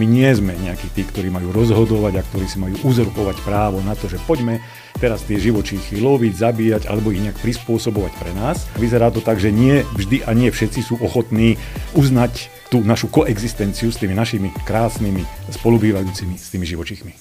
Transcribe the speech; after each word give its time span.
My 0.00 0.08
nie 0.08 0.32
sme 0.32 0.56
nejakí 0.56 0.96
tí, 0.96 1.04
ktorí 1.04 1.28
majú 1.28 1.52
rozhodovať 1.52 2.16
a 2.16 2.24
ktorí 2.24 2.48
si 2.48 2.56
majú 2.56 2.72
uzurpovať 2.88 3.44
právo 3.44 3.84
na 3.84 3.92
to, 3.92 4.08
že 4.08 4.16
poďme 4.24 4.64
teraz 4.96 5.20
tie 5.28 5.36
živočíchy 5.36 6.00
loviť, 6.00 6.40
zabíjať 6.40 6.82
alebo 6.88 7.12
ich 7.12 7.20
nejak 7.20 7.36
prispôsobovať 7.44 8.12
pre 8.16 8.32
nás. 8.32 8.64
Vyzerá 8.80 9.12
to 9.12 9.20
tak, 9.20 9.36
že 9.36 9.52
nie 9.52 9.84
vždy 9.92 10.24
a 10.24 10.32
nie 10.32 10.48
všetci 10.48 10.80
sú 10.80 10.96
ochotní 11.04 11.60
uznať 11.92 12.48
tú 12.72 12.80
našu 12.80 13.12
koexistenciu 13.12 13.92
s 13.92 14.00
tými 14.00 14.16
našimi 14.16 14.48
krásnymi 14.64 15.20
spolubývajúcimi 15.52 16.40
s 16.40 16.48
tými 16.48 16.64
živočíchmi. 16.64 17.12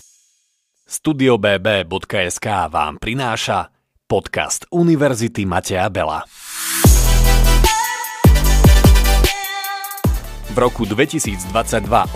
Studio 0.87 1.35
BB.sk 1.35 2.47
vám 2.71 2.95
prináša 2.95 3.75
podcast 4.07 4.71
Univerzity 4.71 5.43
Mateja 5.43 5.91
Bela. 5.91 6.23
V 10.49 10.57
roku 10.57 10.81
2022 10.81 11.53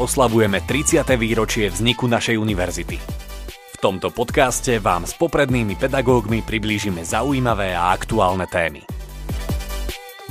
oslavujeme 0.02 0.66
30. 0.66 1.06
výročie 1.22 1.70
vzniku 1.70 2.10
našej 2.10 2.42
univerzity. 2.42 2.98
V 3.46 3.76
tomto 3.78 4.10
podcaste 4.10 4.82
vám 4.82 5.06
s 5.06 5.14
poprednými 5.14 5.78
pedagógmi 5.78 6.42
priblížime 6.42 7.06
zaujímavé 7.06 7.78
a 7.78 7.94
aktuálne 7.94 8.50
témy. 8.50 8.82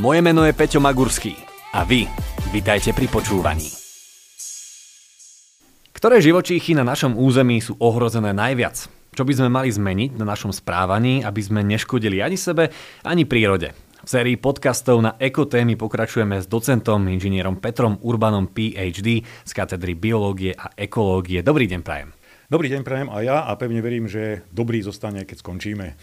Moje 0.02 0.18
meno 0.18 0.42
je 0.42 0.50
Peťo 0.50 0.82
Magurský 0.82 1.38
a 1.70 1.86
vy 1.86 2.10
vitajte 2.50 2.90
pri 2.90 3.06
počúvaní. 3.06 3.70
Ktoré 5.94 6.18
živočíchy 6.18 6.74
na 6.74 6.82
našom 6.82 7.14
území 7.14 7.62
sú 7.62 7.78
ohrozené 7.78 8.34
najviac? 8.34 8.82
Čo 9.14 9.22
by 9.22 9.32
sme 9.38 9.46
mali 9.46 9.70
zmeniť 9.70 10.18
na 10.18 10.26
našom 10.26 10.50
správaní, 10.50 11.22
aby 11.22 11.38
sme 11.38 11.62
neškodili 11.62 12.18
ani 12.18 12.34
sebe, 12.34 12.74
ani 13.06 13.22
prírode? 13.30 13.91
V 14.02 14.10
sérii 14.10 14.34
podcastov 14.34 14.98
na 14.98 15.14
ekotémy 15.14 15.78
pokračujeme 15.78 16.42
s 16.42 16.50
docentom, 16.50 17.06
inžinierom 17.06 17.62
Petrom 17.62 18.02
Urbanom 18.02 18.50
PhD 18.50 19.22
z 19.22 19.50
katedry 19.54 19.94
biológie 19.94 20.50
a 20.58 20.74
ekológie. 20.74 21.38
Dobrý 21.38 21.70
deň, 21.70 21.80
prajem. 21.86 22.10
Dobrý 22.52 22.68
deň 22.68 22.84
prajem 22.84 23.08
a 23.08 23.24
ja 23.24 23.48
a 23.48 23.56
pevne 23.56 23.80
verím, 23.80 24.04
že 24.04 24.44
dobrý 24.52 24.84
zostane, 24.84 25.24
keď 25.24 25.40
skončíme. 25.40 25.96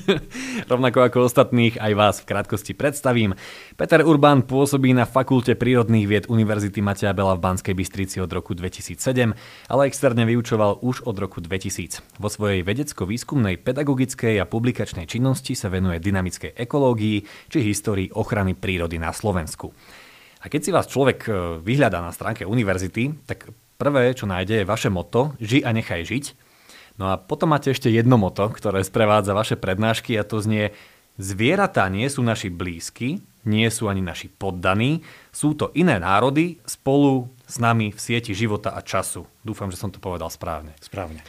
Rovnako 0.72 1.04
ako 1.04 1.28
ostatných, 1.28 1.76
aj 1.76 1.92
vás 1.92 2.16
v 2.24 2.32
krátkosti 2.32 2.72
predstavím. 2.72 3.36
Peter 3.76 4.00
Urban 4.00 4.40
pôsobí 4.40 4.96
na 4.96 5.04
Fakulte 5.04 5.52
prírodných 5.52 6.08
vied 6.08 6.24
Univerzity 6.32 6.80
Mateja 6.80 7.12
Bela 7.12 7.36
v 7.36 7.44
Banskej 7.44 7.76
Bystrici 7.76 8.24
od 8.24 8.32
roku 8.32 8.56
2007, 8.56 9.36
ale 9.68 9.80
externe 9.84 10.24
vyučoval 10.24 10.80
už 10.80 11.04
od 11.04 11.12
roku 11.20 11.44
2000. 11.44 12.00
Vo 12.16 12.32
svojej 12.32 12.64
vedecko-výskumnej, 12.64 13.60
pedagogickej 13.60 14.40
a 14.40 14.48
publikačnej 14.48 15.04
činnosti 15.04 15.52
sa 15.52 15.68
venuje 15.68 16.00
dynamickej 16.00 16.56
ekológii 16.56 17.52
či 17.52 17.58
histórii 17.60 18.08
ochrany 18.16 18.56
prírody 18.56 18.96
na 18.96 19.12
Slovensku. 19.12 19.76
A 20.40 20.48
keď 20.48 20.60
si 20.64 20.70
vás 20.72 20.88
človek 20.88 21.18
e, 21.28 21.30
vyhľadá 21.62 22.02
na 22.02 22.10
stránke 22.10 22.42
univerzity, 22.42 23.28
tak 23.28 23.46
Prvé, 23.82 24.14
čo 24.14 24.30
nájde, 24.30 24.62
je 24.62 24.70
vaše 24.70 24.94
moto 24.94 25.34
Ži 25.42 25.66
a 25.66 25.74
nechaj 25.74 26.06
žiť. 26.06 26.24
No 27.02 27.10
a 27.10 27.18
potom 27.18 27.50
máte 27.50 27.74
ešte 27.74 27.90
jedno 27.90 28.14
moto, 28.14 28.46
ktoré 28.46 28.86
sprevádza 28.86 29.34
vaše 29.34 29.58
prednášky 29.58 30.14
a 30.14 30.22
to 30.22 30.38
znie 30.38 30.70
Zvieratá 31.18 31.90
nie 31.90 32.06
sú 32.06 32.22
naši 32.22 32.46
blízky, 32.46 33.26
nie 33.42 33.68
sú 33.74 33.90
ani 33.90 34.00
naši 34.00 34.30
poddaní, 34.30 35.02
sú 35.34 35.58
to 35.58 35.74
iné 35.74 35.98
národy 35.98 36.62
spolu 36.62 37.26
s 37.42 37.58
nami 37.58 37.90
v 37.90 37.98
sieti 37.98 38.32
života 38.38 38.70
a 38.72 38.80
času. 38.86 39.26
Dúfam, 39.42 39.68
že 39.68 39.82
som 39.82 39.90
to 39.90 39.98
povedal 39.98 40.30
správne. 40.30 40.78
Správne 40.78 41.20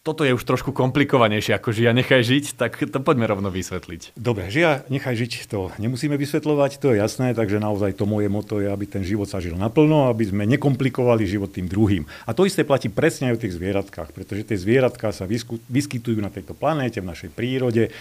toto 0.00 0.24
je 0.24 0.32
už 0.32 0.44
trošku 0.44 0.72
komplikovanejšie 0.72 1.56
ako 1.56 1.76
žia 1.76 1.92
nechaj 1.92 2.24
žiť, 2.24 2.44
tak 2.56 2.80
to 2.80 2.98
poďme 3.04 3.28
rovno 3.28 3.52
vysvetliť. 3.52 4.16
Dobre, 4.16 4.48
žia 4.48 4.84
nechaj 4.88 5.16
žiť 5.16 5.32
to 5.50 5.70
nemusíme 5.76 6.16
vysvetľovať, 6.16 6.80
to 6.80 6.94
je 6.94 7.02
jasné, 7.02 7.36
takže 7.36 7.60
naozaj 7.60 7.98
to 7.98 8.08
moje 8.08 8.32
moto 8.32 8.62
je, 8.62 8.68
aby 8.72 8.88
ten 8.88 9.04
život 9.04 9.28
sa 9.28 9.42
žil 9.42 9.58
naplno, 9.60 10.08
aby 10.08 10.24
sme 10.28 10.48
nekomplikovali 10.48 11.28
život 11.28 11.52
tým 11.52 11.68
druhým. 11.68 12.08
A 12.24 12.32
to 12.32 12.48
isté 12.48 12.64
platí 12.64 12.88
presne 12.88 13.32
aj 13.32 13.36
o 13.36 13.42
tých 13.42 13.56
zvieratkách, 13.56 14.16
pretože 14.16 14.46
tie 14.48 14.56
zvieratka 14.56 15.12
sa 15.12 15.28
vyskytujú 15.68 16.20
na 16.22 16.32
tejto 16.32 16.56
planéte, 16.56 17.02
v 17.04 17.10
našej 17.10 17.30
prírode, 17.32 17.92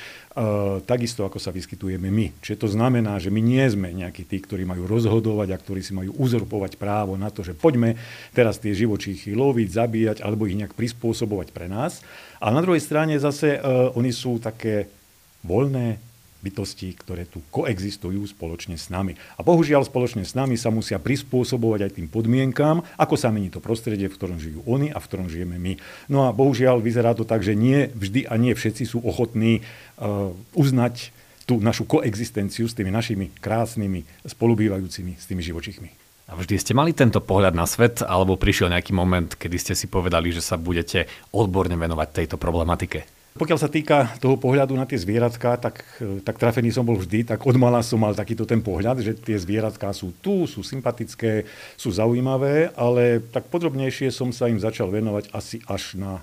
takisto 0.87 1.27
ako 1.27 1.37
sa 1.37 1.51
vyskytujeme 1.51 2.07
my. 2.07 2.31
Čiže 2.39 2.61
to 2.63 2.67
znamená, 2.71 3.19
že 3.19 3.27
my 3.27 3.41
nie 3.43 3.63
sme 3.67 3.91
nejakí 3.91 4.23
tí, 4.23 4.39
ktorí 4.39 4.63
majú 4.63 4.87
rozhodovať 4.87 5.51
a 5.51 5.61
ktorí 5.61 5.81
si 5.83 5.91
majú 5.91 6.15
uzurpovať 6.15 6.79
právo 6.79 7.19
na 7.19 7.27
to, 7.27 7.43
že 7.43 7.57
poďme 7.57 7.99
teraz 8.31 8.57
tie 8.57 8.71
živočíchy 8.71 9.35
loviť, 9.35 9.67
zabíjať 9.67 10.17
alebo 10.23 10.47
ich 10.47 10.55
nejak 10.55 10.75
prispôsobovať 10.75 11.51
pre 11.51 11.67
nás. 11.67 11.99
A 12.39 12.55
na 12.55 12.63
druhej 12.63 12.79
strane 12.79 13.19
zase 13.19 13.59
uh, 13.59 13.91
oni 13.99 14.15
sú 14.15 14.39
také 14.39 14.87
voľné, 15.43 16.08
bytosti, 16.39 16.95
ktoré 16.95 17.27
tu 17.27 17.43
koexistujú 17.51 18.23
spoločne 18.27 18.79
s 18.79 18.87
nami. 18.87 19.15
A 19.35 19.43
bohužiaľ 19.43 19.83
spoločne 19.83 20.23
s 20.23 20.33
nami 20.35 20.55
sa 20.55 20.71
musia 20.71 20.97
prispôsobovať 20.99 21.79
aj 21.85 21.91
tým 21.99 22.07
podmienkám, 22.07 22.83
ako 22.95 23.15
sa 23.19 23.29
mení 23.29 23.51
to 23.51 23.59
prostredie, 23.59 24.07
v 24.07 24.15
ktorom 24.15 24.39
žijú 24.39 24.63
oni 24.63 24.91
a 24.91 24.97
v 24.97 25.07
ktorom 25.07 25.27
žijeme 25.27 25.59
my. 25.59 25.75
No 26.07 26.27
a 26.27 26.35
bohužiaľ 26.35 26.79
vyzerá 26.79 27.11
to 27.11 27.27
tak, 27.27 27.43
že 27.43 27.59
nie 27.59 27.91
vždy 27.91 28.27
a 28.27 28.39
nie 28.39 28.55
všetci 28.55 28.83
sú 28.87 29.03
ochotní 29.03 29.61
uh, 29.99 30.31
uznať 30.55 31.11
tú 31.43 31.57
našu 31.57 31.89
koexistenciu 31.89 32.69
s 32.69 32.77
tými 32.77 32.93
našimi 32.93 33.33
krásnymi 33.41 34.05
spolubývajúcimi 34.21 35.17
s 35.17 35.25
tými 35.25 35.41
živočichmi. 35.41 35.89
A 36.29 36.37
vždy 36.37 36.61
ste 36.61 36.77
mali 36.77 36.93
tento 36.93 37.17
pohľad 37.25 37.57
na 37.57 37.65
svet, 37.65 38.05
alebo 38.05 38.37
prišiel 38.37 38.69
nejaký 38.69 38.93
moment, 38.93 39.33
kedy 39.33 39.57
ste 39.57 39.73
si 39.73 39.89
povedali, 39.89 40.29
že 40.29 40.45
sa 40.45 40.61
budete 40.61 41.09
odborne 41.33 41.73
venovať 41.73 42.07
tejto 42.13 42.37
problematike? 42.37 43.18
Pokiaľ 43.39 43.55
sa 43.55 43.71
týka 43.71 44.19
toho 44.19 44.35
pohľadu 44.35 44.75
na 44.75 44.83
tie 44.83 44.99
zvieratka, 44.99 45.55
tak, 45.55 45.79
tak 46.27 46.35
trafený 46.35 46.75
som 46.75 46.83
bol 46.83 46.99
vždy, 46.99 47.23
tak 47.23 47.39
od 47.47 47.55
mala 47.55 47.79
som 47.79 47.95
mal 47.95 48.11
takýto 48.11 48.43
ten 48.43 48.59
pohľad, 48.59 48.99
že 48.99 49.15
tie 49.15 49.39
zvieratka 49.39 49.95
sú 49.95 50.11
tu, 50.19 50.43
sú 50.43 50.59
sympatické, 50.59 51.47
sú 51.79 51.87
zaujímavé, 51.87 52.75
ale 52.75 53.23
tak 53.31 53.47
podrobnejšie 53.47 54.11
som 54.11 54.35
sa 54.35 54.51
im 54.51 54.59
začal 54.59 54.91
venovať 54.91 55.31
asi 55.31 55.63
až 55.71 55.95
na 55.95 56.19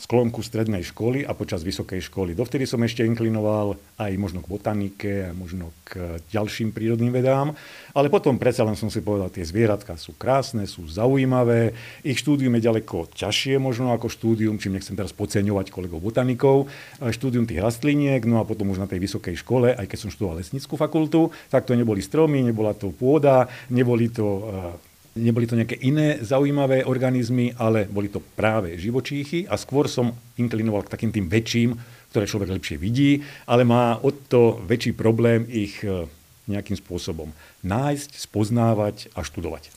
sklonku 0.00 0.40
strednej 0.40 0.80
školy 0.80 1.28
a 1.28 1.36
počas 1.36 1.60
vysokej 1.60 2.00
školy. 2.08 2.32
Dovtedy 2.32 2.64
som 2.64 2.80
ešte 2.80 3.04
inklinoval 3.04 3.76
aj 4.00 4.12
možno 4.16 4.40
k 4.40 4.48
botanike, 4.48 5.12
a 5.28 5.36
možno 5.36 5.76
k 5.84 6.16
ďalším 6.32 6.72
prírodným 6.72 7.12
vedám, 7.12 7.52
ale 7.92 8.08
potom 8.08 8.40
predsa 8.40 8.64
len 8.64 8.80
som 8.80 8.88
si 8.88 9.04
povedal, 9.04 9.28
tie 9.28 9.44
zvieratka 9.44 10.00
sú 10.00 10.16
krásne, 10.16 10.64
sú 10.64 10.88
zaujímavé, 10.88 11.76
ich 12.00 12.16
štúdium 12.16 12.56
je 12.56 12.66
ďaleko 12.66 13.12
ťažšie 13.12 13.60
možno 13.60 13.92
ako 13.92 14.08
štúdium, 14.08 14.56
čím 14.56 14.80
nechcem 14.80 14.96
teraz 14.96 15.12
podceňovať 15.12 15.68
kolegov 15.68 16.00
botanikov, 16.00 16.72
štúdium 16.96 17.44
tých 17.44 17.60
rastliniek, 17.60 18.24
no 18.24 18.40
a 18.40 18.48
potom 18.48 18.72
už 18.72 18.80
na 18.80 18.88
tej 18.88 19.04
vysokej 19.04 19.36
škole, 19.36 19.76
aj 19.76 19.84
keď 19.84 19.98
som 20.00 20.08
študoval 20.08 20.40
lesnickú 20.40 20.80
fakultu, 20.80 21.28
tak 21.52 21.68
to 21.68 21.76
neboli 21.76 22.00
stromy, 22.00 22.40
nebola 22.40 22.72
to 22.72 22.88
pôda, 22.88 23.52
neboli 23.68 24.08
to 24.08 24.26
eh, 24.48 24.89
Neboli 25.18 25.50
to 25.50 25.58
nejaké 25.58 25.74
iné 25.82 26.22
zaujímavé 26.22 26.86
organizmy, 26.86 27.50
ale 27.58 27.90
boli 27.90 28.06
to 28.06 28.22
práve 28.22 28.78
živočíchy 28.78 29.42
a 29.50 29.58
skôr 29.58 29.90
som 29.90 30.14
inklinoval 30.38 30.86
k 30.86 30.92
takým 30.94 31.10
tým 31.10 31.26
väčším, 31.26 31.74
ktoré 32.14 32.30
človek 32.30 32.54
lepšie 32.54 32.76
vidí, 32.78 33.26
ale 33.46 33.66
má 33.66 33.98
o 33.98 34.14
to 34.14 34.62
väčší 34.62 34.94
problém 34.94 35.46
ich 35.50 35.82
e, 35.82 36.06
nejakým 36.46 36.78
spôsobom 36.78 37.34
nájsť, 37.66 38.22
spoznávať 38.22 39.10
a 39.18 39.26
študovať. 39.26 39.74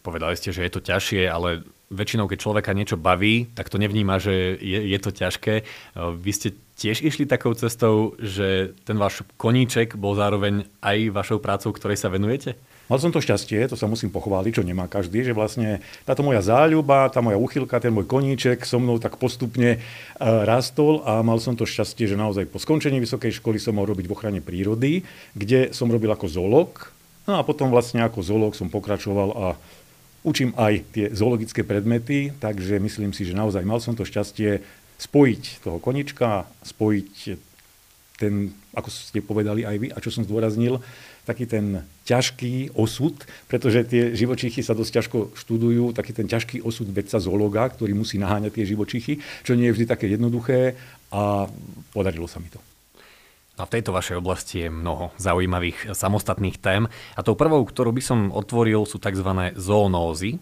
Povedali 0.00 0.36
ste, 0.40 0.52
že 0.52 0.64
je 0.64 0.72
to 0.72 0.80
ťažšie, 0.80 1.28
ale 1.28 1.64
väčšinou, 1.92 2.24
keď 2.24 2.38
človeka 2.40 2.72
niečo 2.72 2.96
baví, 2.96 3.52
tak 3.52 3.68
to 3.68 3.76
nevníma, 3.76 4.16
že 4.16 4.56
je, 4.60 4.80
je 4.92 4.98
to 5.00 5.12
ťažké. 5.12 5.54
E, 5.60 5.64
vy 6.16 6.32
ste 6.32 6.56
tiež 6.80 7.04
išli 7.04 7.28
takou 7.28 7.52
cestou, 7.52 8.16
že 8.16 8.72
ten 8.88 8.96
váš 8.96 9.20
koníček 9.36 10.00
bol 10.00 10.16
zároveň 10.16 10.64
aj 10.80 11.12
vašou 11.12 11.38
prácou, 11.38 11.72
ktorej 11.76 12.00
sa 12.00 12.08
venujete? 12.08 12.56
Mal 12.92 13.00
som 13.00 13.08
to 13.08 13.24
šťastie, 13.24 13.72
to 13.72 13.80
sa 13.80 13.88
musím 13.88 14.12
pochváliť, 14.12 14.60
čo 14.60 14.68
nemá 14.68 14.84
každý, 14.84 15.24
že 15.24 15.32
vlastne 15.32 15.80
táto 16.04 16.20
moja 16.20 16.44
záľuba, 16.44 17.08
tá 17.08 17.24
moja 17.24 17.40
uchylka, 17.40 17.80
ten 17.80 17.88
môj 17.88 18.04
koníček 18.04 18.68
so 18.68 18.76
mnou 18.76 19.00
tak 19.00 19.16
postupne 19.16 19.80
uh, 19.80 20.44
rastol 20.44 21.00
a 21.08 21.24
mal 21.24 21.40
som 21.40 21.56
to 21.56 21.64
šťastie, 21.64 22.04
že 22.04 22.20
naozaj 22.20 22.52
po 22.52 22.60
skončení 22.60 23.00
vysokej 23.00 23.40
školy 23.40 23.56
som 23.56 23.80
mohol 23.80 23.96
robiť 23.96 24.04
v 24.04 24.12
ochrane 24.12 24.40
prírody, 24.44 25.08
kde 25.32 25.72
som 25.72 25.88
robil 25.88 26.12
ako 26.12 26.28
zoolog. 26.28 26.92
No 27.24 27.40
a 27.40 27.48
potom 27.48 27.72
vlastne 27.72 28.04
ako 28.04 28.20
zoolog 28.20 28.52
som 28.52 28.68
pokračoval 28.68 29.28
a 29.40 29.46
učím 30.20 30.52
aj 30.60 30.84
tie 30.92 31.08
zoologické 31.16 31.64
predmety, 31.64 32.36
takže 32.44 32.76
myslím 32.76 33.16
si, 33.16 33.24
že 33.24 33.32
naozaj 33.32 33.64
mal 33.64 33.80
som 33.80 33.96
to 33.96 34.04
šťastie 34.04 34.60
spojiť 35.00 35.64
toho 35.64 35.80
konička, 35.80 36.44
spojiť 36.60 37.40
ten, 38.22 38.54
ako 38.70 38.88
ste 38.88 39.18
povedali 39.18 39.66
aj 39.66 39.76
vy 39.82 39.88
a 39.90 39.98
čo 39.98 40.14
som 40.14 40.22
zdôraznil, 40.22 40.78
taký 41.26 41.46
ten 41.46 41.82
ťažký 42.06 42.74
osud, 42.78 43.14
pretože 43.46 43.86
tie 43.86 44.14
živočichy 44.14 44.62
sa 44.62 44.74
dosť 44.74 44.90
ťažko 45.02 45.18
študujú, 45.34 45.94
taký 45.94 46.14
ten 46.14 46.30
ťažký 46.30 46.62
osud 46.62 46.86
vedca 46.90 47.18
zoologa, 47.18 47.66
ktorý 47.70 47.94
musí 47.94 48.18
naháňať 48.18 48.62
tie 48.62 48.70
živočichy, 48.70 49.12
čo 49.42 49.58
nie 49.58 49.70
je 49.70 49.74
vždy 49.74 49.86
také 49.86 50.06
jednoduché 50.10 50.78
a 51.10 51.46
podarilo 51.90 52.26
sa 52.30 52.38
mi 52.38 52.50
to. 52.50 52.62
A 53.60 53.68
v 53.68 53.74
tejto 53.78 53.92
vašej 53.92 54.16
oblasti 54.16 54.64
je 54.64 54.72
mnoho 54.72 55.12
zaujímavých 55.20 55.92
samostatných 55.92 56.56
tém. 56.56 56.88
A 57.14 57.20
tou 57.20 57.36
prvou, 57.36 57.60
ktorú 57.62 57.92
by 57.92 58.02
som 58.02 58.18
otvoril, 58.32 58.88
sú 58.88 58.96
tzv. 58.96 59.28
zoonózy. 59.54 60.40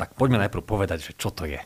Tak 0.00 0.16
poďme 0.16 0.40
najprv 0.40 0.64
povedať, 0.64 0.98
že 1.04 1.12
čo 1.20 1.28
to 1.30 1.44
je. 1.44 1.60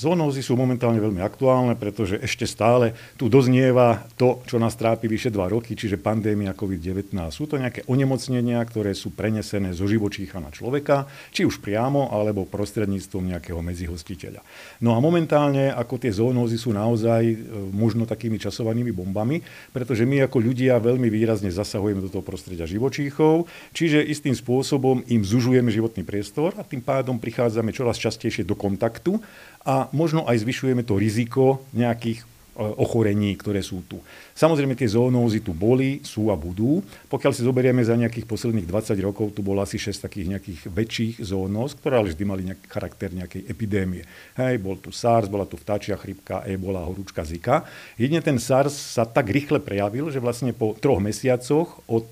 Zoonózy 0.00 0.40
sú 0.40 0.56
momentálne 0.56 0.96
veľmi 0.96 1.20
aktuálne, 1.20 1.76
pretože 1.76 2.16
ešte 2.24 2.48
stále 2.48 2.96
tu 3.20 3.28
doznieva 3.28 4.08
to, 4.16 4.40
čo 4.48 4.56
nás 4.56 4.72
trápi 4.72 5.04
vyše 5.04 5.28
2 5.28 5.44
roky, 5.52 5.76
čiže 5.76 6.00
pandémia 6.00 6.56
COVID-19. 6.56 7.12
Sú 7.28 7.44
to 7.44 7.60
nejaké 7.60 7.84
onemocnenia, 7.84 8.64
ktoré 8.64 8.96
sú 8.96 9.12
prenesené 9.12 9.76
zo 9.76 9.84
živočícha 9.84 10.40
na 10.40 10.48
človeka, 10.48 11.04
či 11.36 11.44
už 11.44 11.60
priamo, 11.60 12.08
alebo 12.16 12.48
prostredníctvom 12.48 13.28
nejakého 13.28 13.60
medzihostiteľa. 13.60 14.40
No 14.80 14.96
a 14.96 15.04
momentálne, 15.04 15.68
ako 15.68 16.00
tie 16.00 16.16
zoonózy 16.16 16.56
sú 16.56 16.72
naozaj 16.72 17.20
e, 17.20 17.36
možno 17.68 18.08
takými 18.08 18.40
časovanými 18.40 18.96
bombami, 18.96 19.44
pretože 19.68 20.08
my 20.08 20.24
ako 20.24 20.40
ľudia 20.40 20.80
veľmi 20.80 21.12
výrazne 21.12 21.52
zasahujeme 21.52 22.00
do 22.00 22.08
toho 22.08 22.24
prostredia 22.24 22.64
živočíchov, 22.64 23.44
čiže 23.76 24.00
istým 24.00 24.32
spôsobom 24.32 25.04
im 25.12 25.20
zužujeme 25.20 25.68
životný 25.68 26.08
priestor 26.08 26.56
a 26.56 26.64
tým 26.64 26.80
pádom 26.80 27.20
prichádzame 27.20 27.68
čoraz 27.76 28.00
častejšie 28.00 28.48
do 28.48 28.56
kontaktu 28.56 29.20
a 29.60 29.89
možno 29.92 30.26
aj 30.26 30.42
zvyšujeme 30.42 30.82
to 30.86 30.96
riziko 30.96 31.62
nejakých 31.76 32.22
e, 32.22 32.24
ochorení, 32.60 33.34
ktoré 33.36 33.60
sú 33.60 33.84
tu. 33.86 34.00
Samozrejme, 34.34 34.72
tie 34.72 34.88
zoonózy 34.88 35.44
tu 35.44 35.52
boli, 35.52 36.00
sú 36.00 36.32
a 36.32 36.36
budú. 36.38 36.80
Pokiaľ 37.12 37.32
si 37.34 37.44
zoberieme 37.44 37.84
za 37.84 37.98
nejakých 37.98 38.24
posledných 38.24 38.64
20 38.64 38.96
rokov, 39.04 39.36
tu 39.36 39.44
bolo 39.44 39.60
asi 39.60 39.76
6 39.76 40.06
takých 40.06 40.26
nejakých 40.36 40.60
väčších 40.70 41.14
zoonóz, 41.20 41.76
ktoré 41.76 42.00
ale 42.00 42.10
vždy 42.14 42.24
mali 42.24 42.42
nejaký 42.48 42.66
charakter 42.70 43.08
nejakej 43.12 43.42
epidémie. 43.44 44.02
Hej, 44.38 44.62
bol 44.62 44.80
tu 44.80 44.94
SARS, 44.94 45.28
bola 45.28 45.44
tu 45.44 45.60
vtáčia 45.60 45.98
chrypka, 45.98 46.46
ebola, 46.48 46.86
horúčka, 46.86 47.26
zika. 47.26 47.68
Jedine 48.00 48.24
ten 48.24 48.40
SARS 48.40 48.72
sa 48.72 49.04
tak 49.04 49.28
rýchle 49.28 49.60
prejavil, 49.60 50.08
že 50.08 50.22
vlastne 50.22 50.56
po 50.56 50.72
troch 50.78 51.02
mesiacoch 51.02 51.82
od 51.90 52.06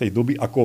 tej 0.00 0.08
doby, 0.08 0.40
ako 0.40 0.60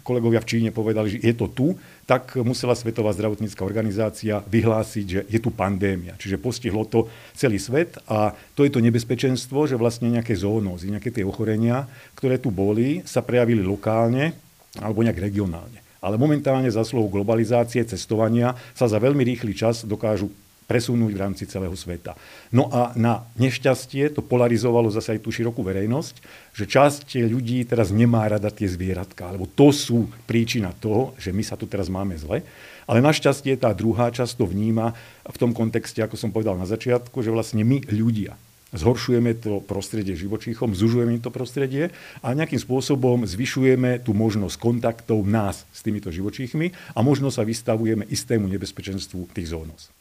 kolegovia 0.00 0.40
v 0.40 0.48
Číne 0.48 0.70
povedali, 0.72 1.16
že 1.16 1.18
je 1.20 1.34
to 1.36 1.52
tu, 1.52 1.66
tak 2.08 2.40
musela 2.40 2.72
Svetová 2.72 3.12
zdravotnícká 3.12 3.60
organizácia 3.60 4.40
vyhlásiť, 4.48 5.06
že 5.06 5.20
je 5.28 5.38
tu 5.38 5.52
pandémia. 5.52 6.16
Čiže 6.16 6.40
postihlo 6.40 6.88
to 6.88 7.12
celý 7.36 7.60
svet 7.60 8.00
a 8.08 8.32
to 8.56 8.64
je 8.64 8.72
to 8.72 8.80
nebezpečenstvo, 8.80 9.68
že 9.68 9.76
vlastne 9.76 10.08
nejaké 10.08 10.32
zoonózy, 10.32 10.88
nejaké 10.88 11.12
tie 11.12 11.22
ochorenia, 11.22 11.84
ktoré 12.16 12.40
tu 12.40 12.48
boli, 12.48 13.04
sa 13.04 13.20
prejavili 13.20 13.60
lokálne 13.60 14.32
alebo 14.80 15.04
nejak 15.04 15.20
regionálne. 15.20 15.84
Ale 16.02 16.18
momentálne 16.18 16.66
za 16.66 16.82
slovo 16.82 17.12
globalizácie, 17.12 17.86
cestovania 17.86 18.58
sa 18.74 18.90
za 18.90 18.98
veľmi 18.98 19.22
rýchly 19.22 19.54
čas 19.54 19.86
dokážu 19.86 20.32
presunúť 20.72 21.12
v 21.12 21.20
rámci 21.20 21.44
celého 21.44 21.76
sveta. 21.76 22.16
No 22.48 22.72
a 22.72 22.96
na 22.96 23.28
nešťastie 23.36 24.08
to 24.16 24.24
polarizovalo 24.24 24.88
zase 24.88 25.20
aj 25.20 25.20
tú 25.20 25.28
širokú 25.28 25.60
verejnosť, 25.60 26.24
že 26.56 26.64
časť 26.64 27.28
ľudí 27.28 27.68
teraz 27.68 27.92
nemá 27.92 28.24
rada 28.24 28.48
tie 28.48 28.64
zvieratka, 28.64 29.28
lebo 29.28 29.44
to 29.44 29.68
sú 29.68 30.08
príčina 30.24 30.72
toho, 30.72 31.12
že 31.20 31.28
my 31.28 31.44
sa 31.44 31.60
tu 31.60 31.68
teraz 31.68 31.92
máme 31.92 32.16
zle. 32.16 32.40
Ale 32.88 33.04
našťastie 33.04 33.60
tá 33.60 33.76
druhá 33.76 34.08
časť 34.08 34.40
to 34.40 34.48
vníma 34.48 34.96
v 35.28 35.36
tom 35.36 35.52
kontexte, 35.52 36.00
ako 36.00 36.16
som 36.16 36.32
povedal 36.32 36.56
na 36.56 36.64
začiatku, 36.64 37.20
že 37.20 37.28
vlastne 37.28 37.60
my 37.68 37.84
ľudia 37.92 38.32
zhoršujeme 38.72 39.36
to 39.36 39.60
prostredie 39.60 40.16
živočíchom, 40.16 40.72
zužujeme 40.72 41.20
to 41.20 41.28
prostredie 41.28 41.92
a 42.24 42.32
nejakým 42.32 42.58
spôsobom 42.58 43.28
zvyšujeme 43.28 44.00
tú 44.00 44.16
možnosť 44.16 44.56
kontaktov 44.56 45.20
nás 45.28 45.68
s 45.70 45.84
týmito 45.84 46.08
živočíchmi 46.08 46.72
a 46.96 47.00
možno 47.04 47.28
sa 47.28 47.44
vystavujeme 47.44 48.08
istému 48.08 48.48
nebezpečenstvu 48.48 49.28
tých 49.36 49.52
zónos. 49.52 49.92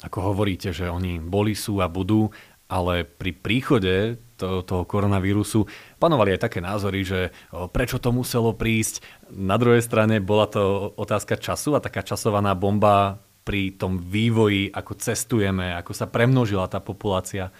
Ako 0.00 0.32
hovoríte, 0.32 0.72
že 0.72 0.88
oni 0.88 1.20
boli, 1.20 1.52
sú 1.52 1.84
a 1.84 1.88
budú, 1.90 2.32
ale 2.70 3.04
pri 3.04 3.34
príchode 3.34 4.16
to, 4.38 4.64
toho 4.64 4.88
koronavírusu 4.88 5.66
panovali 6.00 6.32
aj 6.38 6.48
také 6.48 6.62
názory, 6.62 7.04
že 7.04 7.34
prečo 7.74 8.00
to 8.00 8.14
muselo 8.14 8.56
prísť. 8.56 9.04
Na 9.28 9.60
druhej 9.60 9.84
strane 9.84 10.22
bola 10.22 10.48
to 10.48 10.94
otázka 10.96 11.36
času 11.36 11.76
a 11.76 11.84
taká 11.84 12.00
časovaná 12.00 12.56
bomba 12.56 13.20
pri 13.44 13.74
tom 13.74 13.98
vývoji, 13.98 14.70
ako 14.70 14.96
cestujeme, 14.96 15.74
ako 15.76 15.92
sa 15.92 16.06
premnožila 16.06 16.70
tá 16.70 16.78
populácia. 16.78 17.50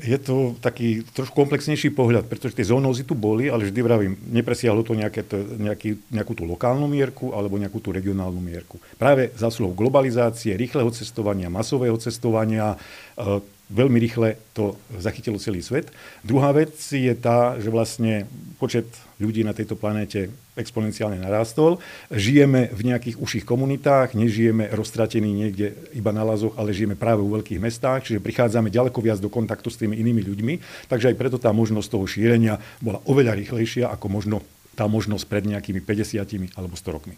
Je 0.00 0.16
to 0.16 0.56
taký 0.64 1.04
trošku 1.12 1.36
komplexnejší 1.36 1.92
pohľad, 1.92 2.24
pretože 2.24 2.56
tie 2.56 2.64
zoonózy 2.64 3.04
tu 3.04 3.12
boli, 3.12 3.52
ale 3.52 3.68
vždy 3.68 3.80
vravím, 3.84 4.16
nepresiahlo 4.32 4.80
to, 4.80 4.96
nejaké, 4.96 5.20
to 5.20 5.36
nejaký, 5.60 6.00
nejakú 6.08 6.32
tú 6.32 6.48
lokálnu 6.48 6.88
mierku 6.88 7.36
alebo 7.36 7.60
nejakú 7.60 7.76
tú 7.76 7.92
regionálnu 7.92 8.40
mierku. 8.40 8.80
Práve 8.96 9.36
zásluhou 9.36 9.76
globalizácie, 9.76 10.56
rýchleho 10.56 10.88
cestovania, 10.96 11.52
masového 11.52 12.00
cestovania, 12.00 12.80
e, 13.20 13.44
veľmi 13.72 13.96
rýchle 13.96 14.36
to 14.52 14.76
zachytilo 15.00 15.40
celý 15.40 15.64
svet. 15.64 15.88
Druhá 16.20 16.52
vec 16.52 16.76
je 16.76 17.10
tá, 17.16 17.56
že 17.56 17.72
vlastne 17.72 18.28
počet 18.60 18.84
ľudí 19.16 19.40
na 19.42 19.56
tejto 19.56 19.74
planéte 19.74 20.28
exponenciálne 20.52 21.16
narástol. 21.16 21.80
Žijeme 22.12 22.68
v 22.68 22.80
nejakých 22.92 23.16
uších 23.16 23.44
komunitách, 23.48 24.12
nežijeme 24.12 24.68
roztratení 24.76 25.32
niekde 25.32 25.72
iba 25.96 26.12
na 26.12 26.20
lazoch, 26.20 26.52
ale 26.60 26.76
žijeme 26.76 26.92
práve 26.92 27.24
vo 27.24 27.40
veľkých 27.40 27.62
mestách, 27.62 28.04
čiže 28.12 28.20
prichádzame 28.20 28.68
ďaleko 28.68 29.00
viac 29.00 29.16
do 29.16 29.32
kontaktu 29.32 29.72
s 29.72 29.80
tými 29.80 29.96
inými 29.96 30.20
ľuďmi, 30.28 30.54
takže 30.92 31.08
aj 31.08 31.16
preto 31.16 31.40
tá 31.40 31.48
možnosť 31.56 31.88
toho 31.88 32.04
šírenia 32.04 32.60
bola 32.84 33.00
oveľa 33.08 33.32
rýchlejšia 33.40 33.88
ako 33.88 34.06
možno 34.12 34.36
tá 34.76 34.84
možnosť 34.84 35.24
pred 35.24 35.44
nejakými 35.48 35.80
50 35.80 36.56
alebo 36.56 36.76
100 36.76 36.96
rokmi. 36.96 37.16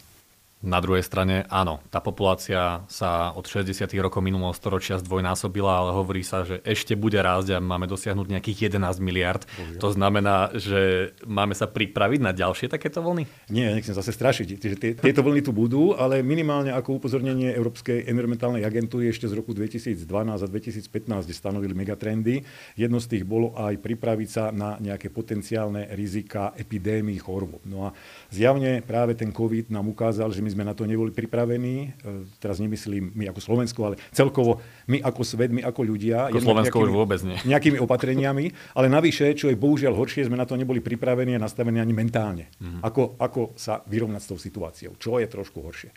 Na 0.64 0.80
druhej 0.80 1.04
strane, 1.04 1.44
áno, 1.52 1.84
tá 1.92 2.00
populácia 2.00 2.88
sa 2.88 3.36
od 3.36 3.44
60. 3.44 3.84
rokov 4.00 4.24
minulého 4.24 4.56
storočia 4.56 4.96
zdvojnásobila, 4.96 5.68
ale 5.68 5.90
hovorí 5.92 6.24
sa, 6.24 6.40
že 6.48 6.64
ešte 6.64 6.96
bude 6.96 7.20
rásť 7.20 7.54
a 7.54 7.58
máme 7.60 7.84
dosiahnuť 7.84 8.32
nejakých 8.32 8.72
11 8.72 8.96
miliard. 9.04 9.44
Bože. 9.44 9.76
To 9.84 9.92
znamená, 9.92 10.56
že 10.56 11.12
máme 11.28 11.52
sa 11.52 11.68
pripraviť 11.68 12.20
na 12.24 12.32
ďalšie 12.32 12.72
takéto 12.72 13.04
vlny? 13.04 13.28
Nie, 13.52 13.76
nechcem 13.76 13.92
zase 13.92 14.16
strašiť. 14.16 14.56
Tieto 15.04 15.20
vlny 15.20 15.44
tu 15.44 15.52
budú, 15.52 15.92
ale 15.92 16.24
minimálne 16.24 16.72
ako 16.72 16.96
upozornenie 16.96 17.52
Európskej 17.52 18.08
environmentálnej 18.08 18.64
agentúry 18.64 19.12
ešte 19.12 19.28
z 19.28 19.36
roku 19.36 19.52
2012 19.52 20.00
a 20.08 20.48
2015, 20.48 21.28
kde 21.28 21.36
stanovili 21.36 21.76
megatrendy. 21.76 22.40
Jedno 22.72 23.04
z 23.04 23.12
tých 23.12 23.28
bolo 23.28 23.52
aj 23.52 23.76
pripraviť 23.84 24.28
sa 24.32 24.48
na 24.48 24.80
nejaké 24.80 25.12
potenciálne 25.12 25.92
rizika 25.92 26.56
epidémií 26.56 27.20
chorôb. 27.20 27.60
No 27.68 27.92
a 27.92 27.94
zjavne 28.32 28.80
práve 28.80 29.12
ten 29.12 29.28
COVID 29.28 29.68
nám 29.68 29.92
ukázal, 29.92 30.32
že 30.32 30.40
my 30.40 30.53
sme 30.54 30.62
na 30.62 30.72
to 30.72 30.86
neboli 30.86 31.10
pripravení. 31.10 31.90
E, 31.98 32.24
teraz 32.38 32.62
nemyslím 32.62 33.10
my 33.18 33.34
ako 33.34 33.40
Slovensko, 33.42 33.80
ale 33.82 33.94
celkovo 34.14 34.62
my 34.86 35.02
ako 35.02 35.22
svet, 35.26 35.50
my 35.50 35.66
ako 35.66 35.82
ľudia. 35.82 36.30
Ako 36.30 36.40
Slovensko 36.40 36.86
už 36.86 36.94
vôbec 36.94 37.20
nie. 37.26 37.34
Nejakými 37.52 37.82
opatreniami, 37.82 38.54
ale 38.78 38.86
navyše, 38.86 39.34
čo 39.34 39.50
je 39.50 39.58
bohužiaľ 39.58 39.98
horšie, 39.98 40.30
sme 40.30 40.38
na 40.38 40.46
to 40.46 40.54
neboli 40.54 40.78
pripravení 40.78 41.34
a 41.34 41.42
nastavení 41.42 41.82
ani 41.82 41.92
mentálne. 41.92 42.54
Mm-hmm. 42.62 42.80
Ako, 42.86 43.18
ako 43.18 43.58
sa 43.58 43.82
vyrovnať 43.84 44.22
s 44.22 44.30
tou 44.30 44.38
situáciou, 44.38 44.94
čo 44.96 45.18
je 45.18 45.26
trošku 45.26 45.58
horšie. 45.58 45.90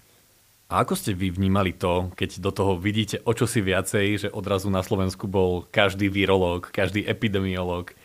A 0.68 0.84
ako 0.84 1.00
ste 1.00 1.16
vy 1.16 1.32
vnímali 1.32 1.72
to, 1.72 2.12
keď 2.12 2.44
do 2.44 2.52
toho 2.52 2.76
vidíte 2.76 3.24
o 3.24 3.32
čo 3.32 3.48
si 3.48 3.64
viacej, 3.64 4.28
že 4.28 4.34
odrazu 4.36 4.68
na 4.68 4.84
Slovensku 4.84 5.24
bol 5.24 5.64
každý 5.72 6.12
virológ, 6.12 6.76
každý 6.76 7.08
epidemiológ, 7.08 7.96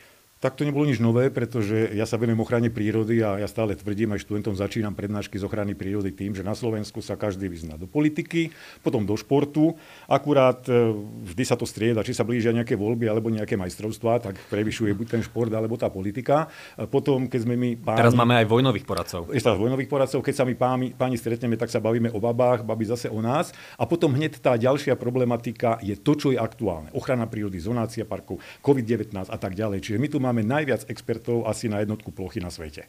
tak 0.43 0.59
to 0.59 0.67
nebolo 0.67 0.91
nič 0.91 0.99
nové, 0.99 1.31
pretože 1.31 1.95
ja 1.95 2.03
sa 2.03 2.19
venujem 2.19 2.43
ochrane 2.43 2.67
prírody 2.67 3.23
a 3.23 3.39
ja 3.39 3.47
stále 3.47 3.79
tvrdím, 3.79 4.11
aj 4.11 4.27
študentom 4.27 4.59
začínam 4.59 4.91
prednášky 4.91 5.39
z 5.39 5.47
ochrany 5.47 5.79
prírody 5.79 6.11
tým, 6.11 6.35
že 6.35 6.43
na 6.43 6.59
Slovensku 6.59 6.99
sa 6.99 7.15
každý 7.15 7.47
vyzná 7.47 7.79
do 7.79 7.87
politiky, 7.87 8.51
potom 8.83 9.07
do 9.07 9.15
športu. 9.15 9.79
Akurát 10.11 10.67
e, 10.67 10.99
vždy 11.31 11.45
sa 11.47 11.55
to 11.55 11.63
strieda, 11.63 12.03
či 12.03 12.11
sa 12.11 12.27
blížia 12.27 12.51
nejaké 12.51 12.75
voľby 12.75 13.07
alebo 13.07 13.31
nejaké 13.31 13.55
majstrovstvá, 13.55 14.19
tak 14.19 14.35
prevyšuje 14.51 14.91
buď 14.99 15.07
ten 15.15 15.23
šport 15.23 15.55
alebo 15.55 15.79
tá 15.79 15.87
politika. 15.87 16.51
Potom, 16.91 17.31
keď 17.31 17.41
sme 17.47 17.55
my 17.55 17.71
páni... 17.79 18.03
Teraz 18.03 18.19
máme 18.19 18.35
aj 18.43 18.47
vojnových 18.51 18.83
poradcov. 18.83 19.31
Ešte 19.31 19.55
vojnových 19.55 19.87
poradcov. 19.87 20.27
Keď 20.27 20.35
sa 20.35 20.43
my 20.43 20.55
páni, 20.59 20.91
páni 20.91 21.23
stretneme, 21.23 21.55
tak 21.55 21.71
sa 21.71 21.79
bavíme 21.79 22.11
o 22.11 22.19
babách, 22.19 22.67
babi 22.67 22.83
zase 22.83 23.07
o 23.07 23.23
nás. 23.23 23.55
A 23.79 23.87
potom 23.87 24.11
hneď 24.11 24.43
tá 24.43 24.59
ďalšia 24.59 24.99
problematika 24.99 25.79
je 25.79 25.95
to, 25.95 26.19
čo 26.19 26.35
je 26.35 26.39
aktuálne. 26.43 26.91
Ochrana 26.99 27.31
prírody, 27.31 27.63
zonácia 27.63 28.03
parkov, 28.03 28.43
COVID-19 28.59 29.31
a 29.31 29.39
tak 29.39 29.55
ďalej. 29.55 29.87
Čiže 29.87 30.03
my 30.03 30.09
tu 30.11 30.19
máme 30.19 30.32
máme 30.33 30.49
najviac 30.49 30.89
expertov 30.89 31.45
asi 31.45 31.69
na 31.69 31.85
jednotku 31.85 32.09
plochy 32.09 32.41
na 32.41 32.49
svete. 32.49 32.89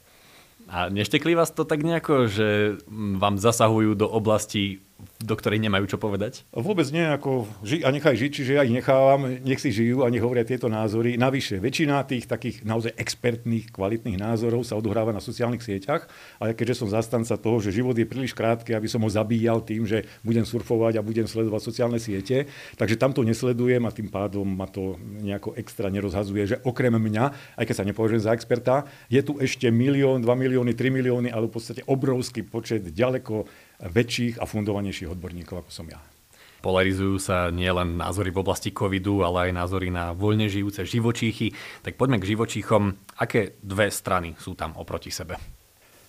A 0.72 0.88
neštekli 0.88 1.36
vás 1.36 1.52
to 1.52 1.68
tak 1.68 1.84
nejako, 1.84 2.32
že 2.32 2.80
vám 3.20 3.36
zasahujú 3.36 4.00
do 4.00 4.08
oblasti 4.08 4.80
do 5.24 5.36
ktorej 5.38 5.60
nemajú 5.63 5.86
čo 5.89 5.98
povedať? 5.98 6.43
Vôbec 6.51 6.88
nie, 6.91 7.03
ako 7.03 7.48
ži 7.63 7.83
a 7.83 7.89
nechaj 7.89 8.15
žiť, 8.15 8.31
čiže 8.31 8.51
ja 8.57 8.63
ich 8.67 8.75
nechávam, 8.75 9.39
nech 9.43 9.62
si 9.62 9.69
žijú 9.72 10.03
a 10.03 10.12
nech 10.12 10.24
hovoria 10.24 10.48
tieto 10.48 10.67
názory. 10.67 11.15
Navyše, 11.15 11.60
väčšina 11.60 12.03
tých 12.07 12.27
takých 12.27 12.63
naozaj 12.67 12.95
expertných, 12.95 13.72
kvalitných 13.72 14.17
názorov 14.19 14.67
sa 14.67 14.79
odohráva 14.79 15.15
na 15.15 15.24
sociálnych 15.24 15.63
sieťach 15.63 16.07
a 16.39 16.51
ja 16.51 16.53
keďže 16.53 16.83
som 16.83 16.88
zastanca 16.91 17.36
toho, 17.39 17.57
že 17.60 17.75
život 17.75 17.95
je 17.95 18.07
príliš 18.07 18.36
krátky, 18.36 18.75
aby 18.75 18.88
som 18.88 19.03
ho 19.03 19.10
zabíjal 19.10 19.63
tým, 19.63 19.88
že 19.88 20.07
budem 20.24 20.43
surfovať 20.43 21.00
a 21.00 21.05
budem 21.05 21.27
sledovať 21.27 21.62
sociálne 21.63 22.00
siete, 22.00 22.50
takže 22.75 23.00
tam 23.00 23.12
to 23.12 23.24
nesledujem 23.24 23.83
a 23.88 23.95
tým 23.95 24.07
pádom 24.12 24.45
ma 24.45 24.67
to 24.67 24.95
nejako 25.24 25.55
extra 25.60 25.88
nerozhazuje, 25.89 26.55
že 26.55 26.57
okrem 26.63 26.93
mňa, 26.93 27.57
aj 27.57 27.65
keď 27.67 27.75
sa 27.75 27.88
nepovažujem 27.88 28.24
za 28.24 28.31
experta, 28.36 28.75
je 29.07 29.22
tu 29.24 29.39
ešte 29.39 29.67
milión, 29.74 30.22
dva 30.22 30.38
milióny, 30.38 30.72
tri 30.77 30.93
milióny, 30.93 31.29
ale 31.31 31.50
v 31.50 31.53
podstate 31.55 31.81
obrovský 31.88 32.45
počet 32.45 32.86
ďaleko 32.91 33.45
väčších 33.88 34.40
a 34.40 34.46
fundovanejších 34.48 35.12
odborníkov, 35.12 35.68
ako 35.68 35.72
som 35.72 35.88
ja. 35.90 36.00
Polarizujú 36.63 37.20
sa 37.20 37.52
nielen 37.52 38.00
názory 38.00 38.32
v 38.32 38.40
oblasti 38.40 38.72
covidu, 38.72 39.20
ale 39.20 39.52
aj 39.52 39.60
názory 39.60 39.92
na 39.92 40.16
voľne 40.16 40.48
žijúce 40.48 40.88
živočíchy. 40.88 41.52
Tak 41.84 42.00
poďme 42.00 42.24
k 42.24 42.32
živočíchom. 42.32 42.96
Aké 43.20 43.60
dve 43.60 43.92
strany 43.92 44.40
sú 44.40 44.56
tam 44.56 44.72
oproti 44.80 45.12
sebe? 45.12 45.36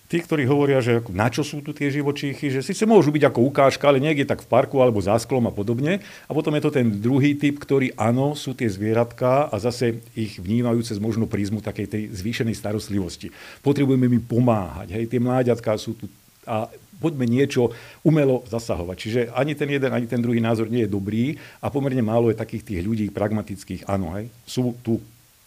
tí, 0.05 0.21
ktorí 0.21 0.45
hovoria, 0.45 0.79
že 0.79 1.01
na 1.11 1.27
čo 1.27 1.41
sú 1.41 1.59
tu 1.59 1.73
tie 1.73 1.89
živočíchy, 1.89 2.53
že 2.53 2.61
síce 2.61 2.85
môžu 2.85 3.09
byť 3.09 3.23
ako 3.27 3.39
ukážka, 3.51 3.89
ale 3.89 3.99
niekde 3.99 4.23
tak 4.23 4.45
v 4.45 4.49
parku 4.49 4.79
alebo 4.79 5.01
za 5.01 5.17
sklom 5.17 5.49
a 5.49 5.53
podobne. 5.53 5.99
A 6.29 6.31
potom 6.31 6.53
je 6.55 6.63
to 6.63 6.71
ten 6.71 6.87
druhý 7.01 7.35
typ, 7.35 7.57
ktorý 7.57 7.91
áno, 7.97 8.37
sú 8.37 8.53
tie 8.53 8.69
zvieratka 8.69 9.49
a 9.49 9.55
zase 9.57 9.99
ich 10.13 10.37
vnímajú 10.37 10.85
cez 10.85 11.01
možno 11.01 11.25
prízmu 11.25 11.59
takej 11.59 11.87
tej 11.89 12.03
zvýšenej 12.15 12.55
starostlivosti. 12.55 13.33
Potrebujeme 13.65 14.07
mi 14.07 14.21
pomáhať. 14.21 14.93
Hej, 14.95 15.05
tie 15.09 15.19
mláďatká 15.19 15.75
sú 15.75 15.97
tu 15.97 16.05
a 16.45 16.69
poďme 16.99 17.25
niečo 17.29 17.71
umelo 18.03 18.43
zasahovať. 18.47 18.97
Čiže 18.97 19.19
ani 19.33 19.53
ten 19.55 19.69
jeden, 19.71 19.91
ani 19.91 20.07
ten 20.07 20.21
druhý 20.21 20.39
názor 20.43 20.67
nie 20.67 20.83
je 20.85 20.91
dobrý 20.91 21.35
a 21.63 21.71
pomerne 21.71 22.01
málo 22.03 22.29
je 22.31 22.37
takých 22.39 22.63
tých 22.63 22.81
ľudí 22.83 23.07
pragmatických, 23.11 23.87
áno, 23.87 24.15
hej, 24.15 24.29
sú 24.43 24.75
tu 24.83 24.99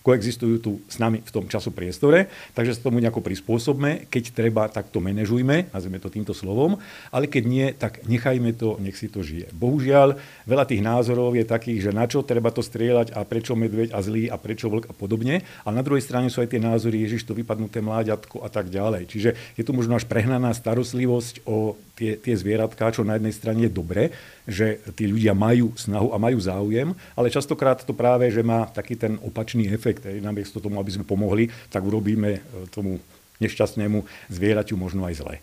koexistujú 0.06 0.56
tu 0.62 0.72
s 0.88 0.96
nami 0.96 1.20
v 1.20 1.30
tom 1.34 1.44
času 1.50 1.74
priestore, 1.74 2.30
takže 2.56 2.78
sa 2.78 2.86
tomu 2.88 3.02
nejako 3.02 3.20
prispôsobme. 3.20 4.08
Keď 4.08 4.24
treba, 4.32 4.70
tak 4.70 4.88
to 4.88 5.04
manažujme, 5.04 5.68
nazveme 5.74 6.00
to 6.00 6.08
týmto 6.08 6.32
slovom, 6.32 6.80
ale 7.12 7.28
keď 7.28 7.44
nie, 7.44 7.66
tak 7.76 8.06
nechajme 8.08 8.56
to, 8.56 8.80
nech 8.80 8.96
si 8.96 9.10
to 9.12 9.20
žije. 9.20 9.52
Bohužiaľ, 9.52 10.16
veľa 10.48 10.64
tých 10.64 10.80
názorov 10.80 11.36
je 11.36 11.44
takých, 11.44 11.90
že 11.90 11.92
na 11.92 12.08
čo 12.08 12.24
treba 12.24 12.48
to 12.48 12.64
strieľať 12.64 13.12
a 13.12 13.26
prečo 13.26 13.58
medveď 13.58 13.92
a 13.92 14.00
zlý 14.00 14.32
a 14.32 14.40
prečo 14.40 14.72
vlk 14.72 14.88
a 14.88 14.94
podobne. 14.96 15.44
A 15.66 15.68
na 15.68 15.84
druhej 15.84 16.00
strane 16.00 16.32
sú 16.32 16.40
aj 16.40 16.56
tie 16.56 16.62
názory, 16.62 17.04
Ježiš 17.04 17.28
to 17.28 17.36
vypadnuté 17.36 17.84
mláďatko 17.84 18.40
a 18.40 18.48
tak 18.48 18.72
ďalej. 18.72 19.12
Čiže 19.12 19.30
je 19.60 19.62
tu 19.66 19.76
možno 19.76 19.98
až 19.98 20.08
prehnaná 20.08 20.54
starostlivosť 20.56 21.44
o 21.44 21.76
tie, 21.98 22.14
tie 22.14 22.38
zvieratká, 22.38 22.94
čo 22.94 23.02
na 23.02 23.18
jednej 23.18 23.34
strane 23.34 23.66
je 23.66 23.72
dobre, 23.74 24.14
že 24.46 24.78
tí 24.94 25.10
ľudia 25.10 25.34
majú 25.34 25.74
snahu 25.74 26.14
a 26.14 26.22
majú 26.22 26.38
záujem, 26.38 26.94
ale 27.18 27.34
častokrát 27.34 27.82
to 27.82 27.90
práve, 27.92 28.30
že 28.30 28.46
má 28.46 28.70
taký 28.70 28.94
ten 28.94 29.18
opačný 29.20 29.66
efekt. 29.68 29.88
Namiesto 30.21 30.61
tomu, 30.61 30.80
aby 30.80 30.92
sme 30.92 31.04
pomohli, 31.09 31.49
tak 31.73 31.85
urobíme 31.85 32.30
e, 32.37 32.40
tomu 32.68 33.00
nešťastnému 33.38 34.30
zvieraťu 34.33 34.75
možno 34.75 35.07
aj 35.07 35.14
zle. 35.23 35.35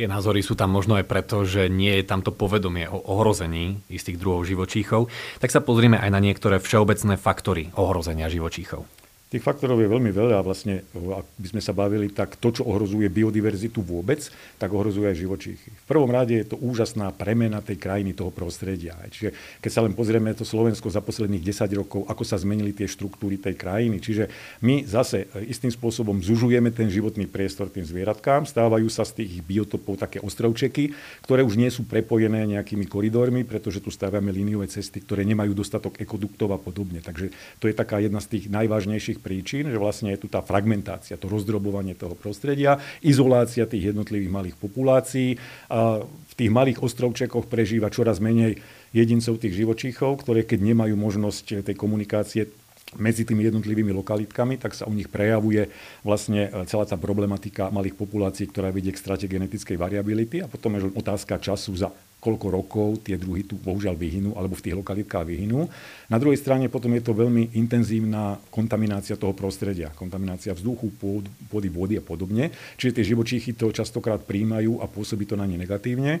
Tie 0.00 0.08
názory 0.08 0.40
sú 0.40 0.56
tam 0.56 0.72
možno 0.72 0.96
aj 0.96 1.04
preto, 1.04 1.44
že 1.44 1.68
nie 1.68 1.92
je 2.00 2.08
tamto 2.08 2.32
povedomie 2.32 2.88
o 2.88 3.04
ohrození 3.04 3.84
istých 3.92 4.16
druhov 4.16 4.48
živočíchov. 4.48 5.12
Tak 5.42 5.52
sa 5.52 5.60
pozrieme 5.60 6.00
aj 6.00 6.10
na 6.14 6.20
niektoré 6.22 6.56
všeobecné 6.56 7.20
faktory 7.20 7.68
ohrozenia 7.76 8.32
živočíchov. 8.32 8.88
Tých 9.30 9.46
faktorov 9.46 9.78
je 9.78 9.86
veľmi 9.86 10.10
veľa 10.10 10.42
a 10.42 10.46
vlastne, 10.46 10.82
ak 10.90 11.26
by 11.38 11.48
sme 11.54 11.62
sa 11.62 11.70
bavili, 11.70 12.10
tak 12.10 12.34
to, 12.34 12.50
čo 12.50 12.66
ohrozuje 12.66 13.06
biodiverzitu 13.06 13.78
vôbec, 13.78 14.26
tak 14.58 14.74
ohrozuje 14.74 15.06
aj 15.06 15.22
živočíchy. 15.22 15.70
V 15.70 15.86
prvom 15.86 16.10
rade 16.10 16.34
je 16.34 16.50
to 16.50 16.58
úžasná 16.58 17.14
premena 17.14 17.62
tej 17.62 17.78
krajiny, 17.78 18.10
toho 18.10 18.34
prostredia. 18.34 18.98
Čiže 19.06 19.30
keď 19.62 19.70
sa 19.70 19.86
len 19.86 19.94
pozrieme 19.94 20.34
to 20.34 20.42
Slovensko 20.42 20.90
za 20.90 20.98
posledných 20.98 21.46
10 21.46 21.78
rokov, 21.78 22.10
ako 22.10 22.26
sa 22.26 22.42
zmenili 22.42 22.74
tie 22.74 22.90
štruktúry 22.90 23.38
tej 23.38 23.54
krajiny. 23.54 24.02
Čiže 24.02 24.26
my 24.66 24.82
zase 24.82 25.30
istým 25.46 25.70
spôsobom 25.70 26.18
zužujeme 26.18 26.74
ten 26.74 26.90
životný 26.90 27.30
priestor 27.30 27.70
tým 27.70 27.86
zvieratkám, 27.86 28.50
stávajú 28.50 28.90
sa 28.90 29.06
z 29.06 29.22
tých 29.22 29.46
biotopov 29.46 29.94
také 29.94 30.18
ostrovčeky, 30.18 30.90
ktoré 31.22 31.46
už 31.46 31.54
nie 31.54 31.70
sú 31.70 31.86
prepojené 31.86 32.50
nejakými 32.50 32.82
koridormi, 32.90 33.46
pretože 33.46 33.78
tu 33.78 33.94
stávame 33.94 34.34
líniové 34.34 34.66
cesty, 34.66 34.98
ktoré 34.98 35.22
nemajú 35.22 35.54
dostatok 35.54 36.02
ekoduktov 36.02 36.50
a 36.50 36.58
podobne. 36.58 36.98
Takže 36.98 37.30
to 37.62 37.70
je 37.70 37.78
taká 37.78 38.02
jedna 38.02 38.18
z 38.18 38.34
tých 38.34 38.50
najvážnejších 38.50 39.19
príčin, 39.20 39.68
že 39.68 39.78
vlastne 39.78 40.10
je 40.16 40.24
tu 40.24 40.28
tá 40.32 40.40
fragmentácia, 40.40 41.20
to 41.20 41.28
rozdrobovanie 41.28 41.94
toho 41.94 42.16
prostredia, 42.16 42.80
izolácia 43.04 43.68
tých 43.68 43.92
jednotlivých 43.94 44.32
malých 44.32 44.56
populácií. 44.56 45.36
A 45.68 46.02
v 46.02 46.34
tých 46.34 46.50
malých 46.50 46.80
ostrovčekoch 46.80 47.46
prežíva 47.46 47.92
čoraz 47.92 48.18
menej 48.18 48.58
jedincov 48.90 49.38
tých 49.38 49.54
živočíchov, 49.54 50.24
ktoré 50.24 50.42
keď 50.42 50.74
nemajú 50.74 50.98
možnosť 50.98 51.62
tej 51.62 51.76
komunikácie 51.76 52.50
medzi 52.98 53.22
tými 53.22 53.46
jednotlivými 53.46 53.94
lokalitkami, 53.94 54.58
tak 54.58 54.74
sa 54.74 54.90
u 54.90 54.94
nich 54.96 55.06
prejavuje 55.06 55.70
vlastne 56.02 56.50
celá 56.66 56.82
tá 56.82 56.98
problematika 56.98 57.70
malých 57.70 57.94
populácií, 57.94 58.50
ktorá 58.50 58.74
vedie 58.74 58.90
k 58.90 58.98
strate 58.98 59.30
genetickej 59.30 59.78
variability 59.78 60.42
a 60.42 60.50
potom 60.50 60.74
je 60.74 60.90
otázka 60.98 61.38
času 61.38 61.78
za 61.78 61.94
koľko 62.20 62.46
rokov 62.52 62.88
tie 63.02 63.16
druhy 63.16 63.48
tu 63.48 63.56
bohužiaľ 63.56 63.96
vyhynú, 63.96 64.36
alebo 64.36 64.52
v 64.52 64.64
tých 64.68 64.76
lokalitkách 64.76 65.24
vyhynú. 65.24 65.66
Na 66.12 66.20
druhej 66.20 66.36
strane 66.36 66.68
potom 66.68 66.92
je 66.92 67.02
to 67.02 67.16
veľmi 67.16 67.56
intenzívna 67.56 68.36
kontaminácia 68.52 69.16
toho 69.16 69.32
prostredia, 69.32 69.88
kontaminácia 69.96 70.52
vzduchu, 70.52 70.92
pôdy, 71.48 71.68
vody 71.72 71.96
a 71.96 72.04
podobne. 72.04 72.52
Čiže 72.76 73.00
tie 73.00 73.08
živočíchy 73.16 73.56
to 73.56 73.72
častokrát 73.72 74.20
príjmajú 74.20 74.84
a 74.84 74.86
pôsobí 74.86 75.24
to 75.24 75.40
na 75.40 75.48
ne 75.48 75.56
negatívne. 75.56 76.20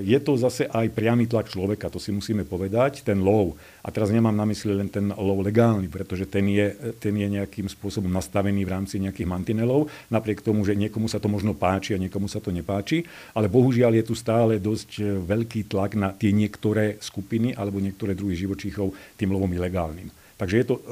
je 0.00 0.18
to 0.24 0.40
zase 0.40 0.64
aj 0.64 0.88
priamy 0.96 1.28
tlak 1.28 1.52
človeka, 1.52 1.92
to 1.92 2.00
si 2.00 2.16
musíme 2.16 2.48
povedať, 2.48 3.04
ten 3.04 3.20
lov. 3.20 3.60
A 3.84 3.92
teraz 3.92 4.08
nemám 4.08 4.32
na 4.32 4.48
mysli 4.48 4.72
len 4.72 4.88
ten 4.88 5.12
lov 5.12 5.44
legálny, 5.44 5.92
pretože 5.92 6.24
ten 6.24 6.48
je, 6.48 6.96
ten 6.96 7.12
je 7.12 7.28
nejakým 7.28 7.68
spôsobom 7.68 8.08
nastavený 8.08 8.64
v 8.64 8.72
rámci 8.72 8.96
nejakých 9.02 9.28
mantinelov, 9.28 9.92
napriek 10.08 10.40
tomu, 10.40 10.64
že 10.64 10.72
niekomu 10.72 11.12
sa 11.12 11.20
to 11.20 11.28
možno 11.28 11.52
páči 11.52 11.92
a 11.92 12.00
niekomu 12.00 12.24
sa 12.24 12.40
to 12.40 12.48
nepáči, 12.48 13.04
ale 13.36 13.52
bohužiaľ 13.52 14.00
je 14.00 14.04
tu 14.06 14.14
stále 14.16 14.56
dosť 14.56 15.09
veľký 15.18 15.66
tlak 15.66 15.98
na 15.98 16.14
tie 16.14 16.30
niektoré 16.30 17.00
skupiny 17.02 17.56
alebo 17.58 17.82
niektoré 17.82 18.14
druhy 18.14 18.38
živočíchov 18.38 18.94
tým 19.18 19.34
lovom 19.34 19.50
ilegálnym. 19.50 20.12
Takže 20.38 20.56
je 20.56 20.66
to 20.66 20.76
e, 20.78 20.82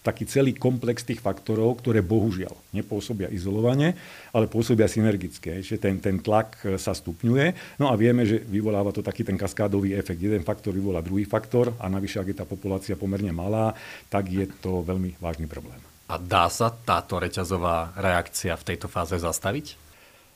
taký 0.00 0.24
celý 0.24 0.56
komplex 0.56 1.04
tých 1.04 1.20
faktorov, 1.20 1.80
ktoré 1.84 2.00
bohužiaľ 2.00 2.56
nepôsobia 2.72 3.28
izolovane, 3.28 3.92
ale 4.32 4.48
pôsobia 4.48 4.88
synergické, 4.88 5.60
že 5.60 5.76
ten, 5.76 6.00
ten 6.00 6.16
tlak 6.20 6.56
e, 6.64 6.80
sa 6.80 6.96
stupňuje. 6.96 7.76
No 7.76 7.92
a 7.92 7.94
vieme, 8.00 8.24
že 8.24 8.40
vyvoláva 8.40 8.96
to 8.96 9.04
taký 9.04 9.28
ten 9.28 9.36
kaskádový 9.36 9.92
efekt. 9.92 10.20
Jeden 10.20 10.40
faktor 10.40 10.72
vyvolá 10.72 11.04
druhý 11.04 11.28
faktor 11.28 11.76
a 11.76 11.88
navyše, 11.92 12.16
ak 12.16 12.32
je 12.32 12.38
tá 12.40 12.46
populácia 12.48 12.96
pomerne 12.96 13.32
malá, 13.32 13.76
tak 14.08 14.32
je 14.32 14.48
to 14.64 14.80
veľmi 14.80 15.20
vážny 15.20 15.44
problém. 15.44 15.80
A 16.10 16.18
dá 16.18 16.50
sa 16.50 16.72
táto 16.72 17.20
reťazová 17.20 17.94
reakcia 17.94 18.56
v 18.56 18.66
tejto 18.74 18.90
fáze 18.90 19.14
zastaviť? 19.14 19.78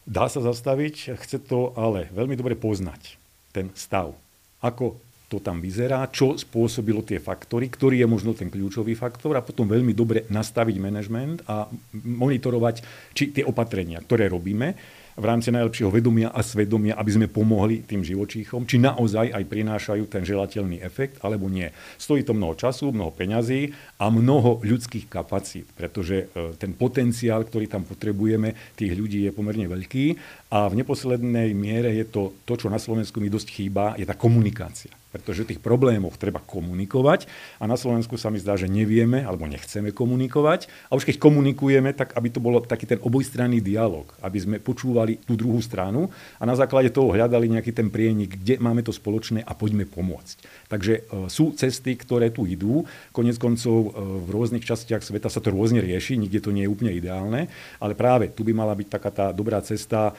Dá 0.05 0.29
sa 0.29 0.45
zastaviť, 0.45 1.17
chce 1.17 1.41
to 1.41 1.73
ale 1.75 2.13
veľmi 2.13 2.37
dobre 2.37 2.53
poznať 2.55 3.24
ten 3.55 3.71
stav. 3.79 4.11
Ako 4.59 4.99
to 5.31 5.39
tam 5.39 5.63
vyzerá, 5.63 6.11
čo 6.11 6.35
spôsobilo 6.35 7.07
tie 7.07 7.23
faktory, 7.23 7.71
ktorý 7.71 8.03
je 8.03 8.09
možno 8.11 8.35
ten 8.35 8.51
kľúčový 8.51 8.99
faktor 8.99 9.39
a 9.39 9.47
potom 9.47 9.71
veľmi 9.71 9.95
dobre 9.95 10.27
nastaviť 10.29 10.77
manažment 10.83 11.43
a 11.47 11.71
monitorovať, 11.95 12.83
či 13.15 13.31
tie 13.31 13.47
opatrenia, 13.47 14.03
ktoré 14.03 14.27
robíme, 14.29 14.75
v 15.15 15.25
rámci 15.25 15.55
najlepšieho 15.55 15.95
vedomia 15.95 16.35
a 16.35 16.43
svedomia, 16.43 16.99
aby 16.99 17.11
sme 17.15 17.27
pomohli 17.31 17.87
tým 17.87 18.03
živočíchom, 18.03 18.67
či 18.67 18.83
naozaj 18.83 19.31
aj 19.31 19.45
prinášajú 19.47 20.05
ten 20.11 20.27
želateľný 20.27 20.83
efekt, 20.83 21.23
alebo 21.23 21.47
nie. 21.47 21.71
Stojí 21.99 22.27
to 22.27 22.35
mnoho 22.35 22.59
času, 22.59 22.91
mnoho 22.91 23.15
peňazí 23.15 23.71
a 24.03 24.11
mnoho 24.11 24.59
ľudských 24.67 25.07
kapacít, 25.07 25.71
pretože 25.79 26.27
e, 26.27 26.59
ten 26.59 26.75
potenciál, 26.75 27.47
ktorý 27.47 27.71
tam 27.71 27.87
potrebujeme, 27.87 28.75
tých 28.75 28.99
ľudí 28.99 29.23
je 29.23 29.31
pomerne 29.31 29.71
veľký 29.71 30.19
a 30.55 30.71
v 30.71 30.79
neposlednej 30.79 31.51
miere 31.51 31.91
je 31.99 32.07
to, 32.07 32.31
to 32.47 32.55
čo 32.55 32.71
na 32.71 32.79
Slovensku 32.79 33.19
mi 33.19 33.27
dosť 33.27 33.49
chýba, 33.51 33.99
je 33.99 34.07
tá 34.07 34.15
komunikácia 34.15 34.95
pretože 35.15 35.47
tých 35.47 35.63
problémoch 35.63 36.19
treba 36.19 36.43
komunikovať 36.43 37.31
a 37.63 37.71
na 37.71 37.79
Slovensku 37.79 38.19
sa 38.19 38.35
mi 38.35 38.43
zdá, 38.43 38.59
že 38.59 38.67
nevieme 38.67 39.23
alebo 39.23 39.47
nechceme 39.47 39.95
komunikovať 39.95 40.67
a 40.91 40.99
už 40.99 41.07
keď 41.07 41.23
komunikujeme, 41.23 41.95
tak 41.95 42.19
aby 42.19 42.35
to 42.35 42.43
bolo 42.43 42.59
taký 42.59 42.91
ten 42.91 42.99
obojstranný 42.99 43.63
dialog, 43.63 44.11
aby 44.19 44.39
sme 44.43 44.57
počúvali 44.59 45.23
tú 45.23 45.39
druhú 45.39 45.63
stranu 45.63 46.11
a 46.43 46.43
na 46.43 46.59
základe 46.59 46.91
toho 46.91 47.15
hľadali 47.15 47.47
nejaký 47.47 47.71
ten 47.71 47.95
prienik, 47.95 48.43
kde 48.43 48.59
máme 48.59 48.83
to 48.83 48.91
spoločné 48.91 49.47
a 49.47 49.55
poďme 49.55 49.87
pomôcť. 49.87 50.67
Takže 50.67 50.93
e, 50.99 51.03
sú 51.31 51.55
cesty, 51.55 51.95
ktoré 51.95 52.35
tu 52.35 52.43
idú. 52.51 52.83
Konec 53.15 53.39
koncov 53.39 53.95
e, 53.95 54.03
v 54.27 54.29
rôznych 54.35 54.67
častiach 54.67 55.07
sveta 55.07 55.31
sa 55.31 55.39
to 55.39 55.55
rôzne 55.55 55.79
rieši, 55.79 56.19
nikde 56.19 56.43
to 56.43 56.51
nie 56.51 56.67
je 56.67 56.73
úplne 56.75 56.91
ideálne, 56.91 57.47
ale 57.79 57.95
práve 57.95 58.35
tu 58.35 58.43
by 58.43 58.51
mala 58.51 58.75
byť 58.75 58.89
taká 58.91 59.11
tá 59.15 59.27
dobrá 59.31 59.63
cesta 59.63 60.11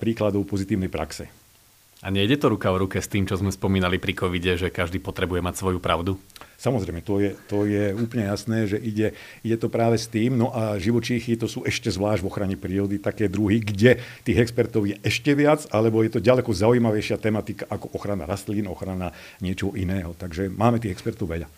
príkladov 0.00 0.48
pozitívnej 0.48 0.88
praxe. 0.88 1.28
A 2.04 2.12
nejde 2.12 2.36
to 2.36 2.52
ruka 2.52 2.68
v 2.70 2.86
ruke 2.86 3.00
s 3.00 3.08
tým, 3.08 3.24
čo 3.24 3.40
sme 3.40 3.48
spomínali 3.48 3.96
pri 3.96 4.12
covide, 4.12 4.54
že 4.60 4.68
každý 4.68 5.00
potrebuje 5.00 5.40
mať 5.40 5.54
svoju 5.56 5.80
pravdu? 5.80 6.20
Samozrejme, 6.56 7.00
to 7.04 7.20
je, 7.20 7.30
to 7.48 7.64
je 7.68 7.92
úplne 7.96 8.28
jasné, 8.28 8.68
že 8.68 8.76
ide, 8.80 9.16
ide 9.44 9.56
to 9.56 9.72
práve 9.72 9.96
s 9.96 10.08
tým. 10.08 10.36
No 10.36 10.52
a 10.52 10.76
živočíchy 10.76 11.36
to 11.36 11.48
sú 11.48 11.64
ešte 11.64 11.88
zvlášť 11.88 12.20
v 12.24 12.28
ochrane 12.28 12.56
prírody 12.56 13.00
také 13.00 13.28
druhy, 13.28 13.64
kde 13.64 14.00
tých 14.24 14.38
expertov 14.40 14.88
je 14.88 14.96
ešte 15.04 15.32
viac, 15.36 15.68
alebo 15.72 16.04
je 16.04 16.16
to 16.16 16.20
ďaleko 16.20 16.52
zaujímavejšia 16.52 17.16
tematika 17.20 17.64
ako 17.68 17.92
ochrana 17.96 18.28
rastlín, 18.28 18.68
ochrana 18.68 19.12
niečoho 19.40 19.72
iného. 19.76 20.12
Takže 20.16 20.52
máme 20.52 20.80
tých 20.80 20.96
expertov 20.96 21.32
veľa. 21.32 21.48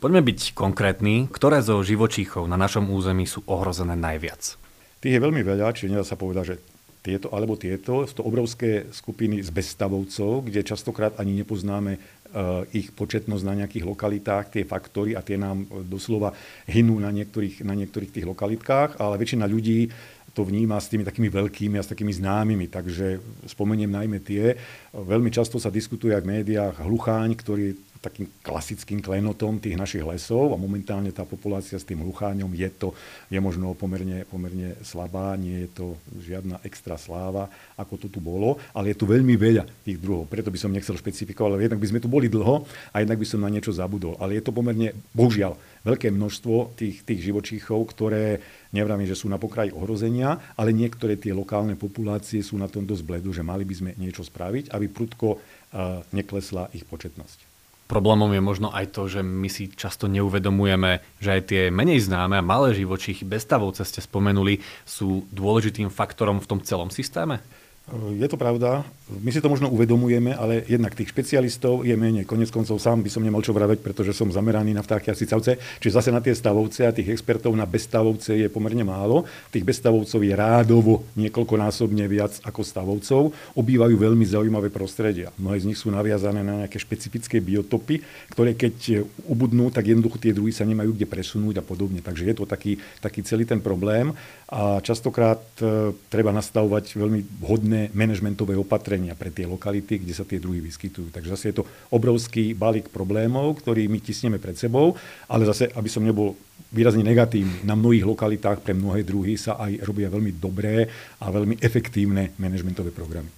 Poďme 0.00 0.24
byť 0.24 0.56
konkrétni. 0.56 1.28
Ktoré 1.28 1.60
zo 1.60 1.80
živočíchov 1.84 2.48
na 2.48 2.56
našom 2.56 2.88
území 2.88 3.28
sú 3.28 3.44
ohrozené 3.44 3.96
najviac? 3.96 4.56
Tých 5.00 5.16
je 5.16 5.24
veľmi 5.24 5.40
veľa, 5.44 5.72
čiže 5.72 5.92
nedá 5.92 6.04
sa 6.04 6.16
povedať, 6.16 6.44
že 6.44 6.56
tieto 7.00 7.32
alebo 7.32 7.56
tieto. 7.56 8.04
Sú 8.04 8.20
to 8.20 8.28
obrovské 8.28 8.88
skupiny 8.92 9.40
z 9.40 9.48
bezstavovcov, 9.48 10.44
kde 10.48 10.60
častokrát 10.60 11.16
ani 11.16 11.40
nepoznáme 11.40 11.96
uh, 11.96 12.64
ich 12.76 12.92
početnosť 12.92 13.44
na 13.44 13.64
nejakých 13.64 13.88
lokalitách, 13.88 14.52
tie 14.52 14.64
faktory 14.68 15.16
a 15.16 15.24
tie 15.24 15.40
nám 15.40 15.64
doslova 15.88 16.36
hynú 16.68 17.00
na 17.00 17.08
niektorých, 17.08 17.64
na 17.64 17.72
niektorých 17.72 18.12
tých 18.12 18.28
lokalitkách, 18.28 19.00
ale 19.00 19.16
väčšina 19.16 19.48
ľudí 19.48 19.88
to 20.30 20.46
vníma 20.46 20.78
s 20.78 20.86
tými 20.86 21.02
takými 21.02 21.26
veľkými 21.26 21.74
a 21.74 21.82
s 21.82 21.90
takými 21.90 22.14
známymi. 22.14 22.70
Takže 22.70 23.18
spomeniem 23.50 23.90
najmä 23.90 24.22
tie. 24.22 24.54
Veľmi 24.94 25.26
často 25.34 25.58
sa 25.58 25.74
diskutuje 25.74 26.14
aj 26.14 26.22
v 26.22 26.30
médiách 26.38 26.86
hlucháň, 26.86 27.34
ktorý 27.34 27.74
takým 28.00 28.26
klasickým 28.40 29.04
klenotom 29.04 29.60
tých 29.60 29.76
našich 29.76 30.00
lesov 30.00 30.56
a 30.56 30.60
momentálne 30.60 31.12
tá 31.12 31.28
populácia 31.28 31.76
s 31.76 31.84
tým 31.84 32.00
lucháňom 32.00 32.48
je 32.56 32.68
to, 32.72 32.88
je 33.28 33.36
možno 33.36 33.76
pomerne, 33.76 34.24
pomerne 34.24 34.72
slabá, 34.80 35.36
nie 35.36 35.68
je 35.68 35.70
to 35.70 35.86
žiadna 36.16 36.64
extra 36.64 36.96
sláva, 36.96 37.52
ako 37.76 38.00
to 38.00 38.06
tu 38.08 38.18
bolo, 38.24 38.56
ale 38.72 38.96
je 38.96 39.00
tu 39.00 39.04
veľmi 39.04 39.36
veľa 39.36 39.68
tých 39.84 40.00
druhov, 40.00 40.32
preto 40.32 40.48
by 40.48 40.56
som 40.56 40.72
nechcel 40.72 40.96
špecifikovať, 40.96 41.50
ale 41.52 41.64
jednak 41.68 41.82
by 41.84 41.90
sme 41.92 42.02
tu 42.02 42.08
boli 42.08 42.32
dlho 42.32 42.64
a 42.92 42.96
jednak 43.04 43.20
by 43.20 43.26
som 43.28 43.44
na 43.44 43.52
niečo 43.52 43.76
zabudol. 43.76 44.16
Ale 44.16 44.40
je 44.40 44.42
to 44.48 44.56
pomerne, 44.56 44.96
bohužiaľ, 45.12 45.60
veľké 45.84 46.08
množstvo 46.08 46.76
tých, 46.80 47.04
tých 47.04 47.20
živočíchov, 47.28 47.84
ktoré 47.92 48.40
nevravím, 48.72 49.08
že 49.08 49.18
sú 49.18 49.28
na 49.28 49.36
pokraji 49.36 49.76
ohrozenia, 49.76 50.40
ale 50.56 50.72
niektoré 50.72 51.20
tie 51.20 51.36
lokálne 51.36 51.76
populácie 51.76 52.40
sú 52.40 52.56
na 52.56 52.68
tom 52.68 52.88
dosť 52.88 53.04
bledu, 53.04 53.30
že 53.36 53.44
mali 53.44 53.68
by 53.68 53.74
sme 53.76 53.90
niečo 54.00 54.24
spraviť, 54.24 54.72
aby 54.72 54.86
prudko 54.88 55.36
uh, 55.36 56.00
neklesla 56.16 56.72
ich 56.72 56.84
početnosť. 56.88 57.49
Problémom 57.90 58.30
je 58.30 58.38
možno 58.38 58.70
aj 58.70 58.94
to, 58.94 59.10
že 59.10 59.18
my 59.18 59.50
si 59.50 59.66
často 59.74 60.06
neuvedomujeme, 60.06 61.02
že 61.18 61.30
aj 61.34 61.42
tie 61.50 61.62
menej 61.74 62.06
známe 62.06 62.38
a 62.38 62.46
malé 62.46 62.70
živočíchy, 62.78 63.26
bezstavovce 63.26 63.82
ste 63.82 63.98
spomenuli, 63.98 64.62
sú 64.86 65.26
dôležitým 65.34 65.90
faktorom 65.90 66.38
v 66.38 66.46
tom 66.46 66.62
celom 66.62 66.94
systéme? 66.94 67.42
Je 67.90 68.28
to 68.30 68.38
pravda. 68.38 68.86
My 69.10 69.34
si 69.34 69.42
to 69.42 69.50
možno 69.50 69.66
uvedomujeme, 69.66 70.30
ale 70.30 70.62
jednak 70.70 70.94
tých 70.94 71.10
špecialistov 71.10 71.82
je 71.82 71.90
menej. 71.98 72.22
Konec 72.22 72.54
koncov 72.54 72.78
sám 72.78 73.02
by 73.02 73.10
som 73.10 73.26
nemal 73.26 73.42
čo 73.42 73.50
vraveť, 73.50 73.82
pretože 73.82 74.14
som 74.14 74.30
zameraný 74.30 74.70
na 74.70 74.86
vtáky 74.86 75.10
a 75.10 75.18
cicavce. 75.18 75.58
Čiže 75.82 75.98
zase 75.98 76.10
na 76.14 76.22
tie 76.22 76.30
stavovce 76.30 76.86
a 76.86 76.94
tých 76.94 77.10
expertov 77.10 77.50
na 77.58 77.66
bezstavovce 77.66 78.38
je 78.38 78.46
pomerne 78.46 78.86
málo. 78.86 79.26
Tých 79.50 79.66
bezstavovcov 79.66 80.22
je 80.22 80.34
rádovo 80.38 81.02
niekoľkonásobne 81.18 82.06
viac 82.06 82.38
ako 82.46 82.62
stavovcov. 82.62 83.22
Obývajú 83.58 83.98
veľmi 83.98 84.22
zaujímavé 84.22 84.70
prostredia. 84.70 85.34
Mnohé 85.34 85.66
z 85.66 85.74
nich 85.74 85.78
sú 85.82 85.90
naviazané 85.90 86.46
na 86.46 86.62
nejaké 86.62 86.78
špecifické 86.78 87.42
biotopy, 87.42 88.06
ktoré 88.30 88.54
keď 88.54 89.02
ubudnú, 89.26 89.74
tak 89.74 89.90
jednoducho 89.90 90.22
tie 90.22 90.30
druhy 90.30 90.54
sa 90.54 90.62
nemajú 90.62 90.94
kde 90.94 91.10
presunúť 91.10 91.58
a 91.58 91.66
podobne. 91.66 91.98
Takže 91.98 92.22
je 92.30 92.34
to 92.38 92.46
taký, 92.46 92.78
taký 93.02 93.26
celý 93.26 93.42
ten 93.42 93.58
problém 93.58 94.14
a 94.50 94.82
častokrát 94.82 95.42
e, 95.62 95.94
treba 96.10 96.34
nastavovať 96.34 96.98
veľmi 96.98 97.22
vhodné 97.38 97.79
manažmentové 97.96 98.52
opatrenia 98.58 99.16
pre 99.16 99.32
tie 99.32 99.48
lokality, 99.48 100.04
kde 100.04 100.12
sa 100.12 100.28
tie 100.28 100.36
druhy 100.36 100.60
vyskytujú. 100.60 101.08
Takže 101.08 101.32
zase 101.32 101.44
je 101.48 101.56
to 101.62 101.64
obrovský 101.94 102.52
balík 102.52 102.92
problémov, 102.92 103.64
ktorý 103.64 103.88
my 103.88 104.04
tisneme 104.04 104.36
pred 104.36 104.60
sebou, 104.60 104.92
ale 105.32 105.48
zase, 105.48 105.72
aby 105.72 105.88
som 105.88 106.04
nebol 106.04 106.36
výrazne 106.68 107.02
negatívny, 107.02 107.64
na 107.64 107.74
mnohých 107.74 108.04
lokalitách 108.04 108.60
pre 108.60 108.76
mnohé 108.76 109.02
druhy 109.02 109.40
sa 109.40 109.56
aj 109.58 109.82
robia 109.88 110.12
veľmi 110.12 110.36
dobré 110.36 110.86
a 111.18 111.26
veľmi 111.32 111.58
efektívne 111.58 112.36
manažmentové 112.36 112.92
programy. 112.92 113.32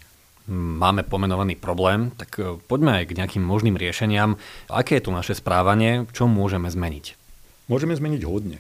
Máme 0.53 1.07
pomenovaný 1.07 1.55
problém, 1.55 2.11
tak 2.19 2.35
e, 2.43 2.59
poďme 2.67 2.99
aj 2.99 3.15
k 3.15 3.17
nejakým 3.23 3.45
možným 3.47 3.79
riešeniam. 3.79 4.35
Aké 4.67 4.99
je 4.99 5.07
tu 5.07 5.15
naše 5.15 5.39
správanie, 5.39 6.03
čo 6.11 6.27
môžeme 6.27 6.67
zmeniť? 6.67 7.15
Môžeme 7.71 7.95
zmeniť 7.95 8.23
hodne. 8.27 8.59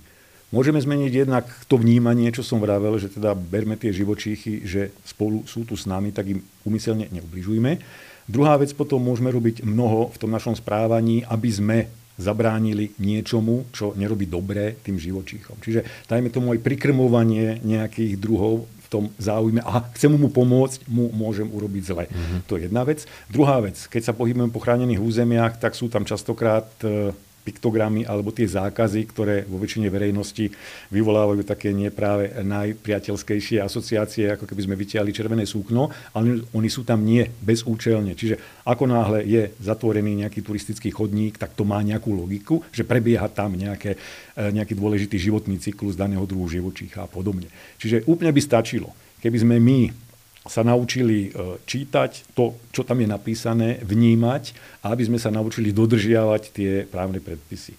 Môžeme 0.52 0.76
zmeniť 0.76 1.12
jednak 1.25 1.49
to 1.64 1.80
vnímanie, 1.80 2.28
čo 2.28 2.44
som 2.44 2.61
vravel, 2.61 3.00
že 3.00 3.09
teda 3.09 3.32
berme 3.32 3.80
tie 3.80 3.88
živočíchy, 3.88 4.68
že 4.68 4.92
spolu 5.00 5.49
sú 5.49 5.64
tu 5.64 5.80
s 5.80 5.88
nami, 5.88 6.12
tak 6.12 6.28
im 6.28 6.44
umyselne 6.68 7.09
neubližujme. 7.09 7.80
Druhá 8.28 8.61
vec 8.61 8.76
potom 8.76 9.00
môžeme 9.00 9.32
robiť 9.32 9.64
mnoho 9.64 10.12
v 10.12 10.21
tom 10.21 10.28
našom 10.28 10.52
správaní, 10.52 11.25
aby 11.25 11.49
sme 11.49 11.78
zabránili 12.21 12.92
niečomu, 13.00 13.73
čo 13.73 13.97
nerobí 13.97 14.28
dobré 14.28 14.76
tým 14.85 15.00
živočíchom. 15.00 15.56
Čiže 15.59 16.04
dajme 16.06 16.28
tomu 16.28 16.52
aj 16.52 16.61
prikrmovanie 16.61 17.64
nejakých 17.64 18.21
druhov 18.21 18.68
v 18.68 18.87
tom 18.92 19.04
záujme, 19.16 19.64
a 19.64 19.88
chcem 19.97 20.12
mu 20.12 20.28
pomôcť, 20.28 20.85
mu 20.85 21.09
môžem 21.16 21.49
urobiť 21.49 21.82
zle. 21.82 22.04
Mm-hmm. 22.04 22.40
To 22.44 22.61
je 22.61 22.68
jedna 22.68 22.85
vec. 22.85 23.09
Druhá 23.32 23.64
vec, 23.64 23.80
keď 23.88 24.12
sa 24.12 24.12
pohybujeme 24.12 24.52
po 24.52 24.61
chránených 24.61 25.00
územiach, 25.00 25.56
tak 25.56 25.73
sú 25.73 25.88
tam 25.88 26.04
častokrát 26.04 26.68
e, 26.85 27.16
piktogramy 27.42 28.06
alebo 28.06 28.30
tie 28.30 28.46
zákazy, 28.46 29.02
ktoré 29.11 29.42
vo 29.44 29.58
väčšine 29.58 29.90
verejnosti 29.90 30.49
vyvolávajú 30.94 31.42
také 31.42 31.75
nepráve 31.75 32.30
najpriateľskejšie 32.42 33.58
asociácie, 33.58 34.30
ako 34.34 34.46
keby 34.46 34.62
sme 34.62 34.78
vytiahli 34.78 35.11
červené 35.11 35.42
súkno, 35.42 35.90
ale 36.14 36.46
oni 36.54 36.68
sú 36.70 36.87
tam 36.87 37.02
nie 37.02 37.26
bezúčelne. 37.42 38.14
Čiže 38.14 38.62
ako 38.62 38.84
náhle 38.87 39.26
je 39.26 39.50
zatvorený 39.58 40.22
nejaký 40.22 40.40
turistický 40.40 40.94
chodník, 40.94 41.37
tak 41.37 41.58
to 41.58 41.66
má 41.66 41.82
nejakú 41.82 42.14
logiku, 42.14 42.62
že 42.70 42.87
prebieha 42.87 43.26
tam 43.26 43.58
nejaké, 43.58 43.99
e, 44.38 44.42
nejaký 44.54 44.78
dôležitý 44.78 45.18
životný 45.18 45.58
cyklus 45.58 45.99
daného 45.99 46.22
druhu 46.22 46.46
živočícha 46.46 47.04
a 47.04 47.11
podobne. 47.11 47.50
Čiže 47.82 48.06
úplne 48.06 48.30
by 48.30 48.40
stačilo, 48.40 48.94
keby 49.18 49.37
sme 49.42 49.56
my 49.58 50.01
sa 50.42 50.66
naučili 50.66 51.30
e, 51.30 51.58
čítať 51.62 52.34
to, 52.34 52.58
čo 52.75 52.82
tam 52.82 52.99
je 52.99 53.08
napísané, 53.08 53.78
vnímať 53.87 54.54
a 54.82 54.90
aby 54.90 55.06
sme 55.06 55.18
sa 55.18 55.31
naučili 55.31 55.70
dodržiavať 55.70 56.42
tie 56.50 56.70
právne 56.90 57.22
predpisy. 57.22 57.78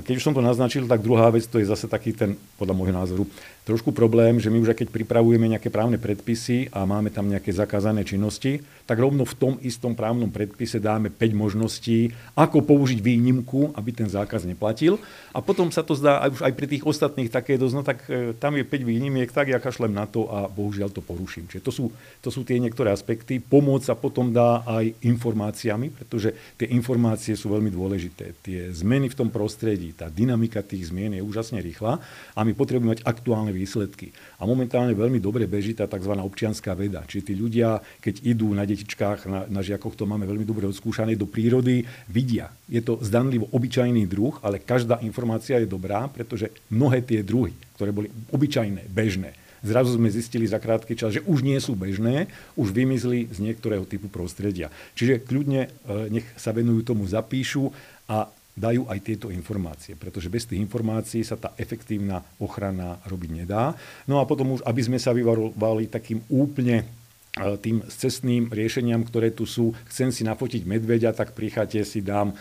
keď 0.00 0.14
už 0.16 0.24
som 0.24 0.32
to 0.32 0.40
naznačil, 0.40 0.88
tak 0.88 1.04
druhá 1.04 1.28
vec, 1.28 1.44
to 1.44 1.60
je 1.60 1.68
zase 1.68 1.84
taký 1.92 2.16
ten, 2.16 2.40
podľa 2.56 2.74
môjho 2.76 2.94
názoru, 2.96 3.24
trošku 3.62 3.94
problém, 3.94 4.42
že 4.42 4.50
my 4.50 4.58
už 4.58 4.74
keď 4.74 4.90
pripravujeme 4.90 5.46
nejaké 5.46 5.70
právne 5.70 5.94
predpisy 5.94 6.74
a 6.74 6.82
máme 6.82 7.14
tam 7.14 7.30
nejaké 7.30 7.54
zakázané 7.54 8.02
činnosti, 8.02 8.58
tak 8.82 8.98
rovno 8.98 9.22
v 9.22 9.38
tom 9.38 9.54
istom 9.62 9.94
právnom 9.94 10.26
predpise 10.26 10.82
dáme 10.82 11.06
5 11.14 11.32
možností, 11.32 12.10
ako 12.34 12.66
použiť 12.66 12.98
výnimku, 12.98 13.70
aby 13.78 13.90
ten 13.94 14.10
zákaz 14.10 14.42
neplatil. 14.42 14.98
A 15.30 15.38
potom 15.38 15.70
sa 15.70 15.86
to 15.86 15.94
zdá 15.94 16.18
aj 16.26 16.30
už 16.34 16.40
aj 16.42 16.52
pri 16.58 16.66
tých 16.66 16.82
ostatných 16.82 17.30
také 17.30 17.54
dosť, 17.54 17.74
no 17.78 17.82
tak 17.86 17.98
e, 18.10 18.34
tam 18.34 18.58
je 18.58 18.66
5 18.66 18.82
výnimiek, 18.82 19.30
tak 19.30 19.54
ja 19.54 19.62
kašlem 19.62 19.94
na 19.94 20.10
to 20.10 20.26
a 20.26 20.50
bohužiaľ 20.50 20.90
to 20.90 20.98
poruším. 20.98 21.46
Čiže 21.46 21.62
to 21.62 21.70
sú, 21.70 21.84
to 22.18 22.34
sú 22.34 22.42
tie 22.42 22.58
niektoré 22.58 22.90
aspekty. 22.90 23.38
Pomoc 23.38 23.86
sa 23.86 23.94
potom 23.94 24.34
dá 24.34 24.66
aj 24.66 24.98
informáciami, 25.06 25.94
pretože 25.94 26.34
tie 26.58 26.66
informácie 26.74 27.38
sú 27.38 27.54
veľmi 27.54 27.70
dôležité. 27.70 28.34
Tie 28.42 28.74
zmeny 28.74 29.06
v 29.06 29.18
tom 29.22 29.30
prostredí, 29.30 29.94
tá 29.94 30.10
dynamika 30.10 30.66
tých 30.66 30.90
zmien 30.90 31.14
je 31.14 31.22
úžasne 31.22 31.62
rýchla 31.62 32.02
a 32.34 32.40
my 32.42 32.52
potrebujeme 32.58 32.98
mať 32.98 33.06
aktuálne 33.06 33.51
výsledky. 33.52 34.10
A 34.40 34.48
momentálne 34.48 34.96
veľmi 34.96 35.20
dobre 35.20 35.44
beží 35.46 35.76
tá 35.76 35.84
tzv. 35.86 36.12
občianská 36.16 36.72
veda. 36.72 37.04
Čiže 37.06 37.32
tí 37.32 37.34
ľudia, 37.36 37.78
keď 38.00 38.14
idú 38.24 38.50
na 38.56 38.66
detičkách, 38.66 39.28
na, 39.28 39.40
na 39.46 39.60
žiakoch, 39.60 39.94
to 39.94 40.08
máme 40.08 40.24
veľmi 40.24 40.42
dobre 40.42 40.66
odskúšané, 40.66 41.14
do 41.14 41.28
prírody, 41.28 41.84
vidia. 42.08 42.50
Je 42.66 42.80
to 42.80 42.98
zdanlivo 43.04 43.46
obyčajný 43.52 44.08
druh, 44.08 44.40
ale 44.42 44.58
každá 44.58 44.98
informácia 45.04 45.60
je 45.60 45.68
dobrá, 45.68 46.08
pretože 46.08 46.50
mnohé 46.72 47.04
tie 47.04 47.20
druhy, 47.20 47.52
ktoré 47.76 47.92
boli 47.92 48.08
obyčajné, 48.32 48.88
bežné, 48.88 49.36
zrazu 49.62 49.94
sme 49.94 50.10
zistili 50.10 50.44
za 50.44 50.58
krátky 50.58 50.98
čas, 50.98 51.14
že 51.16 51.24
už 51.24 51.46
nie 51.46 51.56
sú 51.62 51.78
bežné, 51.78 52.26
už 52.58 52.74
vymizli 52.74 53.30
z 53.30 53.38
niektorého 53.38 53.86
typu 53.86 54.10
prostredia. 54.10 54.68
Čiže 54.98 55.22
kľudne 55.22 55.70
e, 55.70 56.10
nech 56.10 56.26
sa 56.34 56.50
venujú 56.50 56.82
tomu, 56.82 57.06
zapíšu 57.06 57.70
a 58.10 58.26
dajú 58.52 58.84
aj 58.84 58.98
tieto 59.00 59.26
informácie, 59.32 59.96
pretože 59.96 60.28
bez 60.28 60.44
tých 60.44 60.60
informácií 60.60 61.24
sa 61.24 61.40
tá 61.40 61.56
efektívna 61.56 62.20
ochrana 62.36 63.00
robiť 63.08 63.30
nedá. 63.32 63.72
No 64.04 64.20
a 64.20 64.28
potom 64.28 64.56
už, 64.56 64.60
aby 64.68 64.80
sme 64.84 64.98
sa 65.00 65.16
vyvarovali 65.16 65.88
takým 65.88 66.20
úplne 66.28 66.84
tým 67.32 67.80
cestným 67.88 68.52
riešeniam, 68.52 69.00
ktoré 69.08 69.32
tu 69.32 69.48
sú. 69.48 69.72
Chcem 69.88 70.12
si 70.12 70.20
nafotiť 70.20 70.68
medveďa, 70.68 71.16
tak 71.16 71.32
pri 71.32 71.48
chate 71.48 71.80
si 71.80 72.04
dám 72.04 72.28
e, 72.28 72.36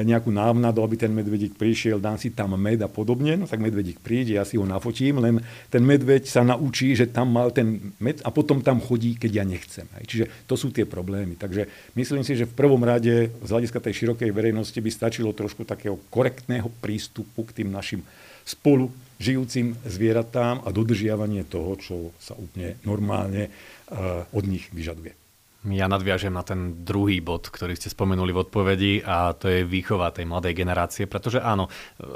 nejakú 0.00 0.32
návnadu, 0.32 0.80
aby 0.80 0.96
ten 0.96 1.12
medvedík 1.12 1.60
prišiel, 1.60 2.00
dám 2.00 2.16
si 2.16 2.32
tam 2.32 2.56
med 2.56 2.80
a 2.80 2.88
podobne. 2.88 3.36
No 3.36 3.44
tak 3.44 3.60
medvedík 3.60 4.00
príde, 4.00 4.40
ja 4.40 4.48
si 4.48 4.56
ho 4.56 4.64
nafotím, 4.64 5.20
len 5.20 5.44
ten 5.68 5.84
medveď 5.84 6.24
sa 6.24 6.40
naučí, 6.40 6.96
že 6.96 7.12
tam 7.12 7.36
mal 7.36 7.52
ten 7.52 7.92
med 8.00 8.24
a 8.24 8.32
potom 8.32 8.64
tam 8.64 8.80
chodí, 8.80 9.12
keď 9.20 9.30
ja 9.30 9.44
nechcem. 9.44 9.84
Čiže 10.08 10.48
to 10.48 10.56
sú 10.56 10.72
tie 10.72 10.88
problémy. 10.88 11.36
Takže 11.36 11.92
myslím 11.92 12.24
si, 12.24 12.32
že 12.32 12.48
v 12.48 12.56
prvom 12.56 12.80
rade 12.80 13.28
z 13.28 13.48
hľadiska 13.52 13.76
tej 13.76 13.92
širokej 13.92 14.32
verejnosti 14.32 14.80
by 14.80 14.88
stačilo 14.88 15.36
trošku 15.36 15.68
takého 15.68 16.00
korektného 16.08 16.72
prístupu 16.80 17.44
k 17.44 17.60
tým 17.60 17.68
našim 17.68 18.00
spolu 18.48 18.88
žijúcim 19.20 19.76
zvieratám 19.84 20.64
a 20.64 20.72
dodržiavanie 20.72 21.44
toho, 21.44 21.76
čo 21.76 21.94
sa 22.16 22.32
úplne 22.34 22.80
normálne 22.88 23.52
Eh, 23.90 24.22
od 24.30 24.46
nich 24.46 24.70
vyžaduje. 24.70 25.18
Ja 25.66 25.90
nadviažem 25.90 26.30
na 26.30 26.46
ten 26.46 26.86
druhý 26.86 27.18
bod, 27.18 27.50
ktorý 27.50 27.74
ste 27.74 27.90
spomenuli 27.90 28.30
v 28.30 28.46
odpovedi 28.46 28.92
a 29.02 29.34
to 29.34 29.50
je 29.50 29.66
výchova 29.66 30.14
tej 30.14 30.30
mladej 30.30 30.54
generácie, 30.54 31.10
pretože 31.10 31.42
áno, 31.42 31.66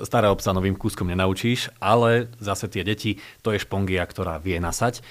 staré 0.07 0.31
obsa 0.31 0.55
novým 0.55 0.79
kúskom 0.79 1.11
nenaučíš, 1.11 1.75
ale 1.83 2.31
zase 2.38 2.71
tie 2.71 2.87
deti, 2.87 3.19
to 3.43 3.51
je 3.51 3.59
špongia, 3.59 4.07
ktorá 4.07 4.38
vie 4.38 4.57
nasať. 4.62 5.03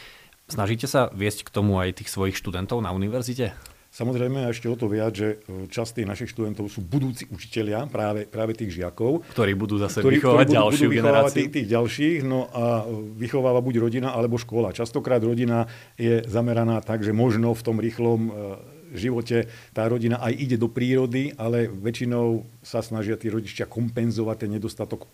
Snažíte 0.47 0.87
sa 0.87 1.11
viesť 1.11 1.51
k 1.51 1.53
tomu 1.53 1.77
aj 1.83 1.99
tých 1.99 2.09
svojich 2.09 2.39
študentov 2.39 2.79
na 2.79 2.95
univerzite? 2.95 3.53
Samozrejme, 3.93 4.41
a 4.41 4.49
ešte 4.49 4.65
o 4.65 4.73
to 4.73 4.89
viac, 4.89 5.13
že 5.13 5.37
e, 5.45 5.69
časť 5.69 6.01
tých 6.01 6.09
našich 6.09 6.29
študentov 6.33 6.65
sú 6.65 6.81
budúci 6.81 7.29
učitelia, 7.29 7.85
práve, 7.85 8.25
práve 8.25 8.57
tých 8.57 8.73
žiakov. 8.81 9.21
Ktorí 9.37 9.53
budú 9.53 9.77
zase 9.77 10.01
ktorí, 10.01 10.17
vychovávať 10.17 10.49
ktorí 10.49 10.49
budú, 10.49 10.57
ďalšiu 10.57 10.87
budú 10.89 10.97
generáciu. 10.97 11.37
Tých, 11.37 11.51
tých 11.53 11.67
ďalších, 11.69 12.17
no 12.25 12.49
a 12.49 12.89
vychováva 13.21 13.61
buď 13.61 13.75
rodina 13.85 14.09
alebo 14.09 14.41
škola. 14.41 14.73
Častokrát 14.73 15.21
rodina 15.21 15.69
je 15.93 16.25
zameraná 16.25 16.81
tak, 16.81 17.05
že 17.05 17.13
možno 17.13 17.53
v 17.53 17.61
tom 17.61 17.77
rýchlom 17.77 18.21
e, 18.25 18.31
živote 18.97 19.45
tá 19.77 19.85
rodina 19.85 20.17
aj 20.25 20.41
ide 20.41 20.57
do 20.57 20.73
prírody, 20.73 21.29
ale 21.37 21.69
väčšinou 21.69 22.49
sa 22.65 22.81
snažia 22.81 23.13
tí 23.13 23.29
rodičia 23.29 23.69
kompenzovať 23.69 24.49
ten 24.49 24.57
nedostatok 24.57 25.05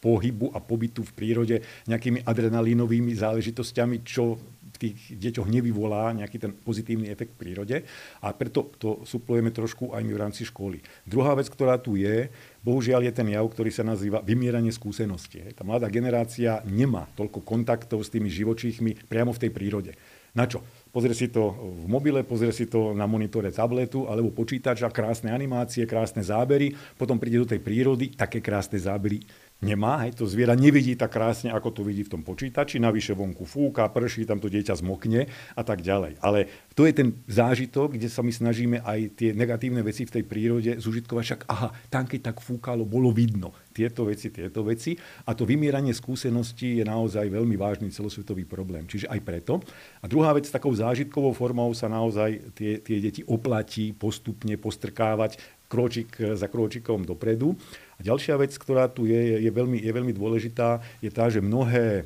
pohybu 0.00 0.56
a 0.56 0.58
pobytu 0.58 1.04
v 1.04 1.12
prírode 1.12 1.56
nejakými 1.84 2.24
adrenalínovými 2.24 3.12
záležitosťami, 3.12 4.02
čo 4.02 4.40
tých 4.82 5.14
deťoch 5.14 5.46
nevyvolá 5.46 6.10
nejaký 6.18 6.42
ten 6.42 6.50
pozitívny 6.50 7.06
efekt 7.06 7.38
v 7.38 7.40
prírode 7.46 7.76
a 8.18 8.34
preto 8.34 8.74
to 8.82 9.06
suplujeme 9.06 9.54
trošku 9.54 9.94
aj 9.94 10.02
my 10.02 10.12
v 10.12 10.22
rámci 10.22 10.42
školy. 10.42 10.82
Druhá 11.06 11.38
vec, 11.38 11.46
ktorá 11.46 11.78
tu 11.78 11.94
je, 11.94 12.26
bohužiaľ 12.66 13.06
je 13.06 13.12
ten 13.14 13.28
jav, 13.30 13.46
ktorý 13.46 13.70
sa 13.70 13.86
nazýva 13.86 14.18
vymieranie 14.18 14.74
skúseností. 14.74 15.54
Tá 15.54 15.62
mladá 15.62 15.86
generácia 15.86 16.58
nemá 16.66 17.06
toľko 17.14 17.46
kontaktov 17.46 18.02
s 18.02 18.10
tými 18.10 18.26
živočíchmi 18.26 19.06
priamo 19.06 19.30
v 19.30 19.42
tej 19.46 19.50
prírode. 19.54 19.92
Na 20.32 20.48
čo? 20.48 20.64
Pozrie 20.88 21.12
si 21.12 21.28
to 21.28 21.52
v 21.56 21.88
mobile, 21.88 22.24
pozrie 22.24 22.52
si 22.56 22.64
to 22.64 22.96
na 22.96 23.04
monitore 23.04 23.52
tabletu 23.52 24.08
alebo 24.08 24.32
počítača, 24.32 24.92
krásne 24.92 25.28
animácie, 25.28 25.84
krásne 25.84 26.24
zábery, 26.24 26.72
potom 26.96 27.20
príde 27.20 27.40
do 27.40 27.48
tej 27.48 27.60
prírody, 27.60 28.12
také 28.16 28.40
krásne 28.40 28.80
zábery 28.80 29.20
nemá, 29.62 30.02
hej, 30.04 30.18
to 30.18 30.26
zviera 30.26 30.58
nevidí 30.58 30.98
tak 30.98 31.14
krásne, 31.14 31.54
ako 31.54 31.70
to 31.70 31.82
vidí 31.86 32.02
v 32.02 32.18
tom 32.18 32.22
počítači, 32.26 32.82
navyše 32.82 33.14
vonku 33.14 33.46
fúka, 33.46 33.86
prší, 33.86 34.26
tam 34.26 34.42
to 34.42 34.50
dieťa 34.50 34.74
zmokne 34.82 35.30
a 35.54 35.62
tak 35.62 35.86
ďalej. 35.86 36.18
Ale 36.18 36.50
to 36.74 36.82
je 36.84 36.92
ten 36.92 37.08
zážitok, 37.30 37.94
kde 37.94 38.10
sa 38.10 38.26
my 38.26 38.32
snažíme 38.34 38.82
aj 38.82 39.14
tie 39.14 39.30
negatívne 39.30 39.80
veci 39.86 40.02
v 40.02 40.18
tej 40.18 40.24
prírode 40.26 40.72
zužitkovať, 40.82 41.24
však 41.24 41.42
aha, 41.46 41.70
tam 41.88 42.04
keď 42.10 42.34
tak 42.34 42.42
fúkalo, 42.42 42.82
bolo 42.82 43.14
vidno 43.14 43.54
tieto 43.72 44.04
veci, 44.04 44.28
tieto 44.28 44.60
veci. 44.66 44.92
A 45.24 45.32
to 45.32 45.48
vymieranie 45.48 45.96
skúseností 45.96 46.82
je 46.82 46.84
naozaj 46.84 47.32
veľmi 47.32 47.56
vážny 47.56 47.88
celosvetový 47.88 48.44
problém. 48.44 48.84
Čiže 48.84 49.08
aj 49.08 49.20
preto. 49.24 49.64
A 50.04 50.06
druhá 50.06 50.36
vec, 50.36 50.44
takou 50.52 50.70
zážitkovou 50.76 51.32
formou 51.32 51.72
sa 51.72 51.88
naozaj 51.88 52.52
tie, 52.52 52.84
tie 52.84 53.00
deti 53.00 53.24
oplatí 53.24 53.96
postupne 53.96 54.60
postrkávať 54.60 55.40
kročik 55.72 56.20
za 56.36 56.52
kročikom 56.52 57.08
dopredu. 57.08 57.56
A 57.96 58.00
ďalšia 58.04 58.36
vec, 58.36 58.52
ktorá 58.52 58.92
tu 58.92 59.08
je, 59.08 59.40
je, 59.40 59.48
veľmi, 59.48 59.80
je 59.80 59.92
veľmi 59.96 60.12
dôležitá, 60.12 60.84
je 61.00 61.08
tá, 61.08 61.32
že 61.32 61.40
mnohé 61.40 62.04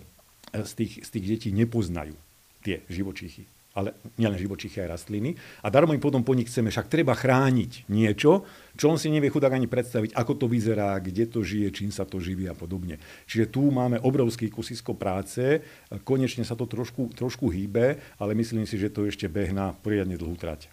z 0.55 0.73
tých, 0.79 1.03
z 1.03 1.09
tých 1.11 1.27
detí 1.27 1.49
nepoznajú 1.51 2.15
tie 2.63 2.87
živočíchy 2.87 3.51
ale 3.77 3.93
nielen 4.17 4.41
živočíchy 4.41 4.81
aj 4.81 4.89
rastliny. 4.97 5.37
A 5.61 5.69
darmo 5.69 5.93
im 5.93 6.01
potom 6.01 6.25
po 6.25 6.33
nich 6.33 6.49
chceme, 6.49 6.73
však 6.73 6.89
treba 6.89 7.13
chrániť 7.13 7.93
niečo, 7.93 8.49
čo 8.73 8.89
on 8.89 8.97
si 8.97 9.13
nevie 9.13 9.29
chudák 9.29 9.53
ani 9.53 9.69
predstaviť, 9.69 10.17
ako 10.17 10.33
to 10.41 10.47
vyzerá, 10.49 10.97
kde 10.97 11.29
to 11.29 11.45
žije, 11.45 11.69
čím 11.77 11.93
sa 11.93 12.09
to 12.09 12.17
živí 12.17 12.49
a 12.49 12.57
podobne. 12.57 12.97
Čiže 13.29 13.53
tu 13.53 13.69
máme 13.69 14.01
obrovský 14.01 14.49
kusisko 14.49 14.97
práce, 14.97 15.61
konečne 16.09 16.49
sa 16.49 16.57
to 16.57 16.65
trošku, 16.65 17.13
trošku 17.13 17.53
hýbe, 17.53 18.01
ale 18.17 18.33
myslím 18.33 18.65
si, 18.65 18.81
že 18.81 18.89
to 18.89 19.05
ešte 19.05 19.29
behná 19.29 19.77
poriadne 19.85 20.17
dlhú 20.17 20.41
trať. 20.41 20.73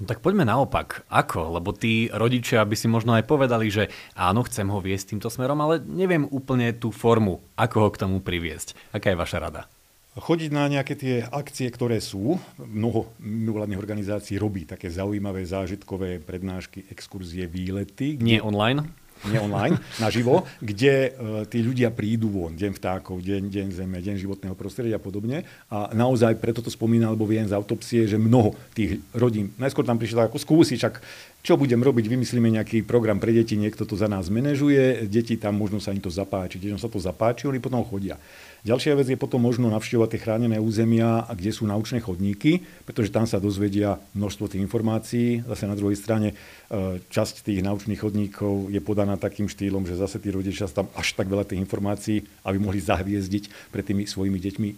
No 0.00 0.08
tak 0.08 0.24
poďme 0.24 0.48
naopak. 0.48 1.04
Ako? 1.12 1.60
Lebo 1.60 1.76
tí 1.76 2.08
rodičia 2.08 2.64
by 2.64 2.72
si 2.72 2.88
možno 2.88 3.12
aj 3.12 3.28
povedali, 3.28 3.68
že 3.68 3.92
áno, 4.16 4.40
chcem 4.48 4.64
ho 4.72 4.80
viesť 4.80 5.12
týmto 5.12 5.28
smerom, 5.28 5.60
ale 5.60 5.84
neviem 5.84 6.24
úplne 6.32 6.72
tú 6.72 6.88
formu, 6.88 7.44
ako 7.60 7.76
ho 7.84 7.88
k 7.92 8.00
tomu 8.00 8.16
priviesť. 8.24 8.96
Aká 8.96 9.12
je 9.12 9.20
vaša 9.20 9.44
rada? 9.44 9.68
Chodiť 10.16 10.50
na 10.50 10.66
nejaké 10.66 10.96
tie 10.96 11.22
akcie, 11.22 11.68
ktoré 11.70 12.00
sú. 12.00 12.40
Mnoho 12.58 13.12
mimovládnych 13.20 13.78
organizácií 13.78 14.40
robí 14.40 14.66
také 14.66 14.88
zaujímavé 14.90 15.44
zážitkové 15.46 16.18
prednášky, 16.18 16.88
exkurzie, 16.90 17.46
výlety. 17.46 18.18
Kde... 18.18 18.24
Nie 18.24 18.40
online? 18.42 18.90
Nie 19.28 19.36
online, 19.36 19.76
naživo, 20.00 20.48
kde 20.64 21.12
uh, 21.12 21.44
tí 21.44 21.60
ľudia 21.60 21.92
prídu 21.92 22.32
von, 22.32 22.56
deň 22.56 22.72
vtákov, 22.76 23.20
deň, 23.20 23.52
deň 23.52 23.66
zeme, 23.76 23.98
deň 24.00 24.16
životného 24.16 24.56
prostredia 24.56 24.96
a 24.96 25.02
podobne. 25.02 25.44
A 25.68 25.92
naozaj 25.92 26.40
preto 26.40 26.64
to 26.64 26.72
spomínal, 26.72 27.12
lebo 27.12 27.28
viem 27.28 27.44
z 27.44 27.52
autopsie, 27.52 28.08
že 28.08 28.16
mnoho 28.16 28.56
tých 28.72 29.02
rodín, 29.12 29.52
najskôr 29.60 29.84
tam 29.84 30.00
prišlo 30.00 30.24
ako 30.24 30.40
skúsiť, 30.40 30.78
čak 30.80 30.94
čo 31.40 31.56
budem 31.56 31.80
robiť, 31.80 32.04
vymyslíme 32.04 32.52
nejaký 32.52 32.84
program 32.84 33.16
pre 33.16 33.32
deti, 33.32 33.56
niekto 33.56 33.88
to 33.88 33.96
za 33.96 34.08
nás 34.12 34.28
manažuje, 34.28 35.08
deti 35.08 35.40
tam 35.40 35.56
možno 35.56 35.80
sa 35.80 35.92
im 35.92 36.00
to 36.00 36.12
zapáči, 36.12 36.60
deťom 36.60 36.76
sa 36.76 36.92
to 36.92 37.00
zapáči, 37.00 37.48
oni 37.48 37.56
potom 37.56 37.80
chodia. 37.80 38.20
Ďalšia 38.60 38.92
vec 38.92 39.08
je 39.08 39.16
potom 39.16 39.40
možno 39.40 39.72
navštevovať 39.72 40.08
tie 40.12 40.20
chránené 40.20 40.60
územia, 40.60 41.24
kde 41.32 41.48
sú 41.48 41.64
naučné 41.64 42.04
chodníky, 42.04 42.60
pretože 42.84 43.08
tam 43.08 43.24
sa 43.24 43.40
dozvedia 43.40 43.96
množstvo 44.12 44.52
tých 44.52 44.60
informácií. 44.60 45.40
Zase 45.48 45.64
na 45.64 45.72
druhej 45.72 45.96
strane 45.96 46.36
e, 46.68 47.00
časť 47.00 47.48
tých 47.48 47.64
naučných 47.64 47.96
chodníkov 47.96 48.68
je 48.68 48.80
podaná 48.84 49.16
takým 49.16 49.48
štýlom, 49.48 49.88
že 49.88 49.96
zase 49.96 50.20
tí 50.20 50.28
rodičia 50.28 50.68
tam 50.68 50.92
až 50.92 51.16
tak 51.16 51.32
veľa 51.32 51.48
tých 51.48 51.56
informácií, 51.56 52.20
aby 52.44 52.60
mohli 52.60 52.84
zahviezdiť 52.84 53.72
pred 53.72 53.80
tými 53.80 54.04
svojimi 54.04 54.36
deťmi, 54.36 54.68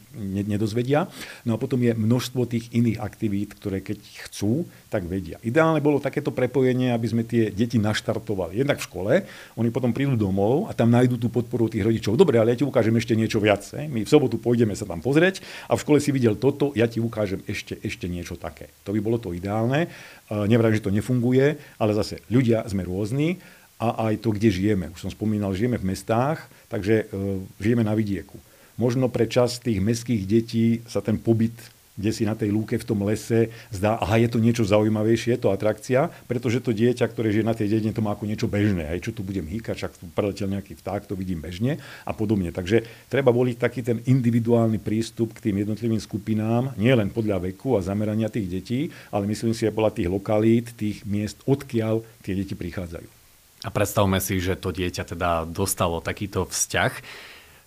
nedozvedia. 0.47 1.11
No 1.43 1.59
a 1.59 1.59
potom 1.59 1.83
je 1.83 1.91
množstvo 1.91 2.47
tých 2.47 2.71
iných 2.71 3.03
aktivít, 3.03 3.59
ktoré 3.59 3.83
keď 3.83 3.99
chcú, 4.31 4.63
tak 4.95 5.11
vedia. 5.11 5.43
Ideálne 5.43 5.83
bolo 5.83 5.99
takéto 5.99 6.31
prepojenie, 6.31 6.95
aby 6.95 7.07
sme 7.11 7.27
tie 7.27 7.51
deti 7.51 7.83
naštartovali. 7.83 8.63
Jednak 8.63 8.79
v 8.79 8.87
škole, 8.87 9.13
oni 9.59 9.75
potom 9.75 9.91
prídu 9.91 10.15
domov 10.15 10.71
a 10.71 10.77
tam 10.77 10.87
nájdú 10.95 11.19
tú 11.19 11.27
podporu 11.35 11.67
tých 11.67 11.83
rodičov. 11.83 12.15
Dobre, 12.15 12.39
ale 12.39 12.55
ja 12.55 12.61
ti 12.61 12.69
ukážem 12.69 12.95
ešte 12.95 13.19
niečo 13.19 13.43
viac 13.43 13.72
my 13.73 14.05
v 14.05 14.11
sobotu 14.11 14.37
pôjdeme 14.37 14.77
sa 14.77 14.85
tam 14.85 15.01
pozrieť 15.01 15.41
a 15.69 15.77
v 15.77 15.83
škole 15.83 15.99
si 15.99 16.13
videl 16.13 16.37
toto, 16.37 16.77
ja 16.77 16.85
ti 16.85 17.01
ukážem 17.01 17.41
ešte, 17.49 17.81
ešte 17.81 18.05
niečo 18.05 18.37
také. 18.37 18.69
To 18.85 18.93
by 18.93 19.01
bolo 19.01 19.17
to 19.17 19.33
ideálne. 19.33 19.89
Nevrám, 20.29 20.77
že 20.77 20.85
to 20.85 20.93
nefunguje, 20.93 21.57
ale 21.81 21.93
zase 21.97 22.21
ľudia 22.29 22.69
sme 22.69 22.85
rôzni 22.85 23.41
a 23.83 24.13
aj 24.13 24.23
to, 24.23 24.31
kde 24.31 24.49
žijeme. 24.55 24.87
Už 24.95 25.09
som 25.09 25.11
spomínal, 25.11 25.57
žijeme 25.59 25.81
v 25.81 25.91
mestách, 25.91 26.47
takže 26.71 27.11
e, 27.11 27.43
žijeme 27.59 27.83
na 27.83 27.99
vidieku. 27.99 28.39
Možno 28.79 29.11
pre 29.11 29.27
čas 29.27 29.59
tých 29.59 29.83
mestských 29.83 30.23
detí 30.23 30.67
sa 30.87 31.03
ten 31.03 31.19
pobyt 31.19 31.55
kde 31.97 32.11
si 32.11 32.25
na 32.25 32.33
tej 32.33 32.49
lúke 32.49 32.81
v 32.81 32.87
tom 32.89 33.05
lese 33.05 33.53
zdá, 33.69 34.01
aha, 34.01 34.17
je 34.17 34.29
to 34.33 34.41
niečo 34.41 34.65
zaujímavejšie, 34.65 35.37
je 35.37 35.41
to 35.41 35.53
atrakcia, 35.53 36.09
pretože 36.25 36.65
to 36.65 36.73
dieťa, 36.73 37.05
ktoré 37.05 37.29
žije 37.29 37.45
na 37.45 37.53
tej 37.53 37.69
dedine, 37.69 37.93
to 37.93 38.01
má 38.01 38.17
ako 38.17 38.25
niečo 38.25 38.49
bežné. 38.49 38.89
Aj 38.89 39.01
čo 39.01 39.13
tu 39.13 39.21
budem 39.21 39.45
hýkať, 39.45 39.77
však 39.77 39.93
tu 40.01 40.05
preletel 40.09 40.49
nejaký 40.49 40.81
vták, 40.81 41.05
to 41.05 41.15
vidím 41.15 41.45
bežne 41.45 41.77
a 42.09 42.13
podobne. 42.17 42.49
Takže 42.49 42.89
treba 43.13 43.29
voliť 43.29 43.57
taký 43.61 43.81
ten 43.85 44.01
individuálny 44.09 44.81
prístup 44.81 45.37
k 45.37 45.51
tým 45.51 45.63
jednotlivým 45.63 46.01
skupinám, 46.01 46.73
nie 46.81 46.93
len 46.97 47.13
podľa 47.13 47.53
veku 47.53 47.77
a 47.77 47.85
zamerania 47.85 48.33
tých 48.33 48.49
detí, 48.49 48.81
ale 49.13 49.29
myslím 49.29 49.53
si 49.53 49.69
aj 49.69 49.77
podľa 49.77 49.93
tých 49.93 50.09
lokalít, 50.09 50.73
tých 50.73 51.05
miest, 51.05 51.45
odkiaľ 51.45 52.01
tie 52.25 52.33
deti 52.33 52.57
prichádzajú. 52.57 53.23
A 53.63 53.71
predstavme 53.71 54.19
si, 54.19 54.43
že 54.43 54.59
to 54.59 54.75
dieťa 54.75 55.15
teda 55.15 55.47
dostalo 55.47 56.03
takýto 56.03 56.51
vzťah. 56.51 56.93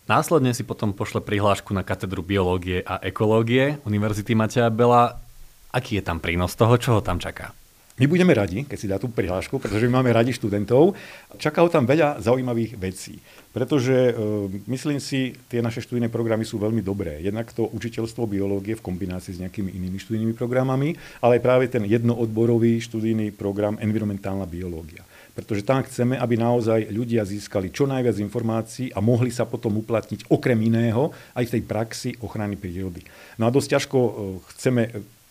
Následne 0.06 0.54
si 0.54 0.62
potom 0.62 0.94
pošle 0.94 1.18
prihlášku 1.18 1.74
na 1.74 1.82
katedru 1.82 2.22
biológie 2.22 2.86
a 2.86 3.02
ekológie 3.02 3.82
Univerzity 3.90 4.38
Mateja 4.38 4.70
Bela. 4.70 5.18
Aký 5.74 5.98
je 5.98 6.06
tam 6.06 6.22
prínos 6.22 6.54
toho, 6.54 6.78
čo 6.78 6.90
ho 6.94 7.02
tam 7.02 7.18
čaká? 7.18 7.58
My 7.98 8.06
budeme 8.06 8.38
radi, 8.38 8.68
keď 8.70 8.78
si 8.78 8.92
dá 8.92 9.02
tú 9.02 9.10
prihlášku, 9.10 9.58
pretože 9.58 9.90
my 9.90 9.98
máme 9.98 10.14
radi 10.14 10.30
študentov. 10.30 10.94
Čaká 11.42 11.66
ho 11.66 11.72
tam 11.74 11.90
veľa 11.90 12.22
zaujímavých 12.22 12.78
vecí, 12.78 13.18
pretože 13.50 13.96
e, 13.96 14.14
myslím 14.70 15.02
si, 15.02 15.34
tie 15.50 15.64
naše 15.64 15.82
študijné 15.82 16.12
programy 16.14 16.46
sú 16.46 16.62
veľmi 16.62 16.86
dobré. 16.86 17.24
Jednak 17.24 17.50
to 17.56 17.66
učiteľstvo 17.66 18.30
biológie 18.30 18.78
v 18.78 18.86
kombinácii 18.86 19.40
s 19.40 19.42
nejakými 19.42 19.74
inými 19.74 19.98
študijnými 19.98 20.36
programami, 20.38 20.94
ale 21.24 21.40
aj 21.40 21.46
práve 21.48 21.66
ten 21.72 21.82
jednoodborový 21.88 22.78
študijný 22.84 23.34
program 23.34 23.80
environmentálna 23.82 24.46
biológia 24.46 25.02
pretože 25.36 25.68
tam 25.68 25.84
chceme, 25.84 26.16
aby 26.16 26.40
naozaj 26.40 26.88
ľudia 26.90 27.28
získali 27.28 27.70
čo 27.70 27.84
najviac 27.84 28.16
informácií 28.24 28.96
a 28.96 29.04
mohli 29.04 29.30
sa 29.30 29.44
potom 29.44 29.76
uplatniť 29.84 30.32
okrem 30.32 30.58
iného 30.64 31.12
aj 31.36 31.52
v 31.52 31.54
tej 31.60 31.64
praxi 31.68 32.10
ochrany 32.24 32.56
prírody. 32.56 33.04
No 33.36 33.46
a 33.46 33.54
dosť 33.54 33.76
ťažko 33.76 33.98
e, 34.00 34.12
chceme 34.56 34.82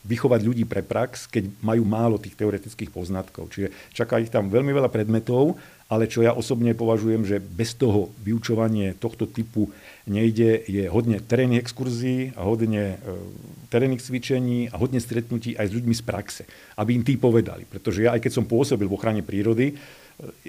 vychovať 0.05 0.41
ľudí 0.45 0.65
pre 0.69 0.85
prax, 0.85 1.25
keď 1.33 1.49
majú 1.65 1.89
málo 1.89 2.21
tých 2.21 2.37
teoretických 2.37 2.93
poznatkov. 2.93 3.49
Čiže 3.49 3.73
čaká 3.97 4.21
ich 4.21 4.29
tam 4.29 4.53
veľmi 4.53 4.69
veľa 4.69 4.93
predmetov, 4.93 5.57
ale 5.95 6.11
čo 6.11 6.27
ja 6.27 6.35
osobne 6.35 6.75
považujem, 6.75 7.23
že 7.23 7.39
bez 7.39 7.79
toho 7.79 8.11
vyučovanie 8.27 8.99
tohto 8.99 9.31
typu 9.31 9.71
nejde, 10.11 10.67
je 10.67 10.91
hodne 10.91 11.23
terénnych 11.23 11.63
exkurzí 11.63 12.35
a 12.35 12.43
hodne 12.43 12.99
e, 12.99 13.15
terénnych 13.71 14.03
cvičení 14.03 14.75
a 14.75 14.77
hodne 14.83 14.99
stretnutí 14.99 15.55
aj 15.55 15.71
s 15.71 15.77
ľuďmi 15.79 15.95
z 15.95 16.03
praxe, 16.03 16.43
aby 16.75 16.99
im 16.99 17.07
tí 17.07 17.15
povedali. 17.15 17.63
Pretože 17.63 18.11
ja 18.11 18.19
aj 18.19 18.27
keď 18.27 18.33
som 18.35 18.51
pôsobil 18.51 18.91
v 18.91 18.97
ochrane 18.99 19.23
prírody, 19.23 19.71
e, 19.71 19.75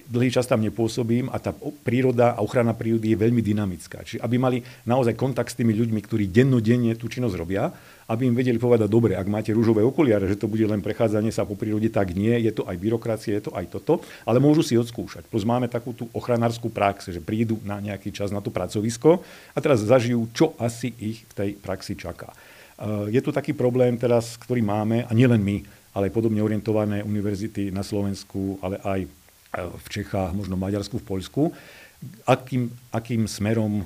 dlhý 0.09 0.33
čas 0.33 0.49
tam 0.49 0.65
nepôsobím 0.65 1.29
a 1.29 1.37
tá 1.37 1.53
príroda 1.85 2.33
a 2.33 2.41
ochrana 2.41 2.73
prírody 2.73 3.13
je 3.13 3.21
veľmi 3.21 3.45
dynamická. 3.45 4.01
Čiže 4.01 4.25
aby 4.25 4.35
mali 4.41 4.57
naozaj 4.89 5.13
kontakt 5.13 5.53
s 5.53 5.59
tými 5.61 5.77
ľuďmi, 5.77 5.99
ktorí 6.01 6.25
dennodenne 6.33 6.97
tú 6.97 7.05
činnosť 7.05 7.37
robia, 7.37 7.69
aby 8.05 8.29
im 8.29 8.37
vedeli 8.37 8.61
povedať, 8.61 8.85
dobre, 8.85 9.17
ak 9.17 9.25
máte 9.25 9.49
rúžové 9.49 9.81
okuliare, 9.81 10.29
že 10.29 10.37
to 10.37 10.45
bude 10.45 10.61
len 10.61 10.83
prechádzanie 10.85 11.33
sa 11.33 11.41
po 11.41 11.57
prírode, 11.57 11.89
tak 11.89 12.13
nie, 12.13 12.37
je 12.37 12.53
to 12.53 12.61
aj 12.69 12.77
byrokracia, 12.77 13.41
je 13.41 13.49
to 13.49 13.51
aj 13.57 13.65
toto, 13.65 14.05
ale 14.29 14.37
môžu 14.37 14.61
si 14.61 14.77
odskúšať. 14.77 15.25
Plus 15.35 15.43
máme 15.43 15.67
takú 15.67 15.91
tú 15.91 16.07
ochranárskú 16.15 16.71
prax, 16.71 17.11
že 17.11 17.19
prídu 17.19 17.59
na 17.67 17.83
nejaký 17.83 18.07
čas 18.07 18.31
na 18.31 18.39
to 18.39 18.47
pracovisko 18.47 19.19
a 19.51 19.59
teraz 19.59 19.83
zažijú, 19.83 20.31
čo 20.31 20.55
asi 20.55 20.95
ich 20.95 21.27
v 21.27 21.33
tej 21.35 21.49
praxi 21.59 21.99
čaká. 21.99 22.31
Eh, 22.31 23.11
je 23.11 23.19
tu 23.19 23.35
taký 23.35 23.51
problém 23.51 23.99
teraz, 23.99 24.39
ktorý 24.39 24.63
máme, 24.63 25.03
a 25.03 25.11
nielen 25.11 25.43
my, 25.43 25.59
ale 25.91 26.07
podobne 26.07 26.39
orientované 26.39 27.03
univerzity 27.03 27.67
na 27.67 27.83
Slovensku, 27.83 28.63
ale 28.63 28.79
aj 28.79 28.99
eh, 29.03 29.09
v 29.59 29.87
Čechách, 29.91 30.31
možno 30.31 30.55
v 30.55 30.63
Maďarsku, 30.71 31.03
v 31.03 31.07
Poľsku, 31.07 31.51
akým, 32.23 32.71
akým 32.95 33.27
smerom 33.27 33.83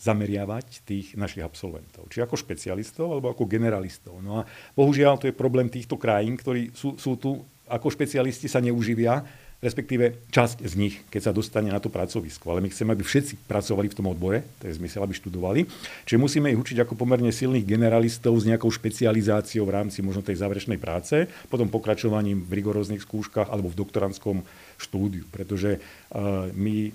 zameriavať 0.00 0.88
tých 0.88 1.20
našich 1.20 1.44
absolventov. 1.44 2.08
Či 2.08 2.24
ako 2.24 2.32
špecialistov, 2.40 3.12
alebo 3.12 3.28
ako 3.28 3.44
generalistov. 3.44 4.24
No 4.24 4.40
a 4.40 4.48
bohužiaľ 4.72 5.20
to 5.20 5.28
je 5.28 5.36
problém 5.36 5.68
týchto 5.68 6.00
krajín, 6.00 6.32
ktorí 6.40 6.72
sú, 6.72 6.96
sú 6.96 7.20
tu 7.20 7.44
ako 7.68 7.92
špecialisti 7.92 8.48
sa 8.48 8.64
neuživia, 8.64 9.20
respektíve 9.58 10.30
časť 10.30 10.62
z 10.62 10.74
nich, 10.78 10.94
keď 11.10 11.30
sa 11.30 11.32
dostane 11.34 11.74
na 11.74 11.82
to 11.82 11.90
pracovisko. 11.90 12.54
Ale 12.54 12.62
my 12.62 12.70
chceme, 12.70 12.94
aby 12.94 13.02
všetci 13.02 13.42
pracovali 13.50 13.90
v 13.90 13.96
tom 13.98 14.06
odbore, 14.06 14.46
to 14.62 14.70
je 14.70 14.78
zmysel, 14.78 15.02
aby 15.02 15.18
študovali. 15.18 15.66
Čiže 16.06 16.22
musíme 16.22 16.54
ich 16.54 16.60
učiť 16.62 16.86
ako 16.86 16.94
pomerne 16.94 17.34
silných 17.34 17.66
generalistov 17.66 18.38
s 18.38 18.46
nejakou 18.46 18.70
špecializáciou 18.70 19.66
v 19.66 19.74
rámci 19.74 19.98
možno 19.98 20.22
tej 20.22 20.38
záverečnej 20.38 20.78
práce, 20.78 21.26
potom 21.50 21.66
pokračovaním 21.66 22.46
v 22.46 22.54
rigoróznych 22.62 23.02
skúškach 23.02 23.50
alebo 23.50 23.66
v 23.66 23.78
doktorantskom 23.82 24.46
štúdiu. 24.78 25.26
Pretože 25.34 25.82
uh, 25.82 26.46
my 26.54 26.94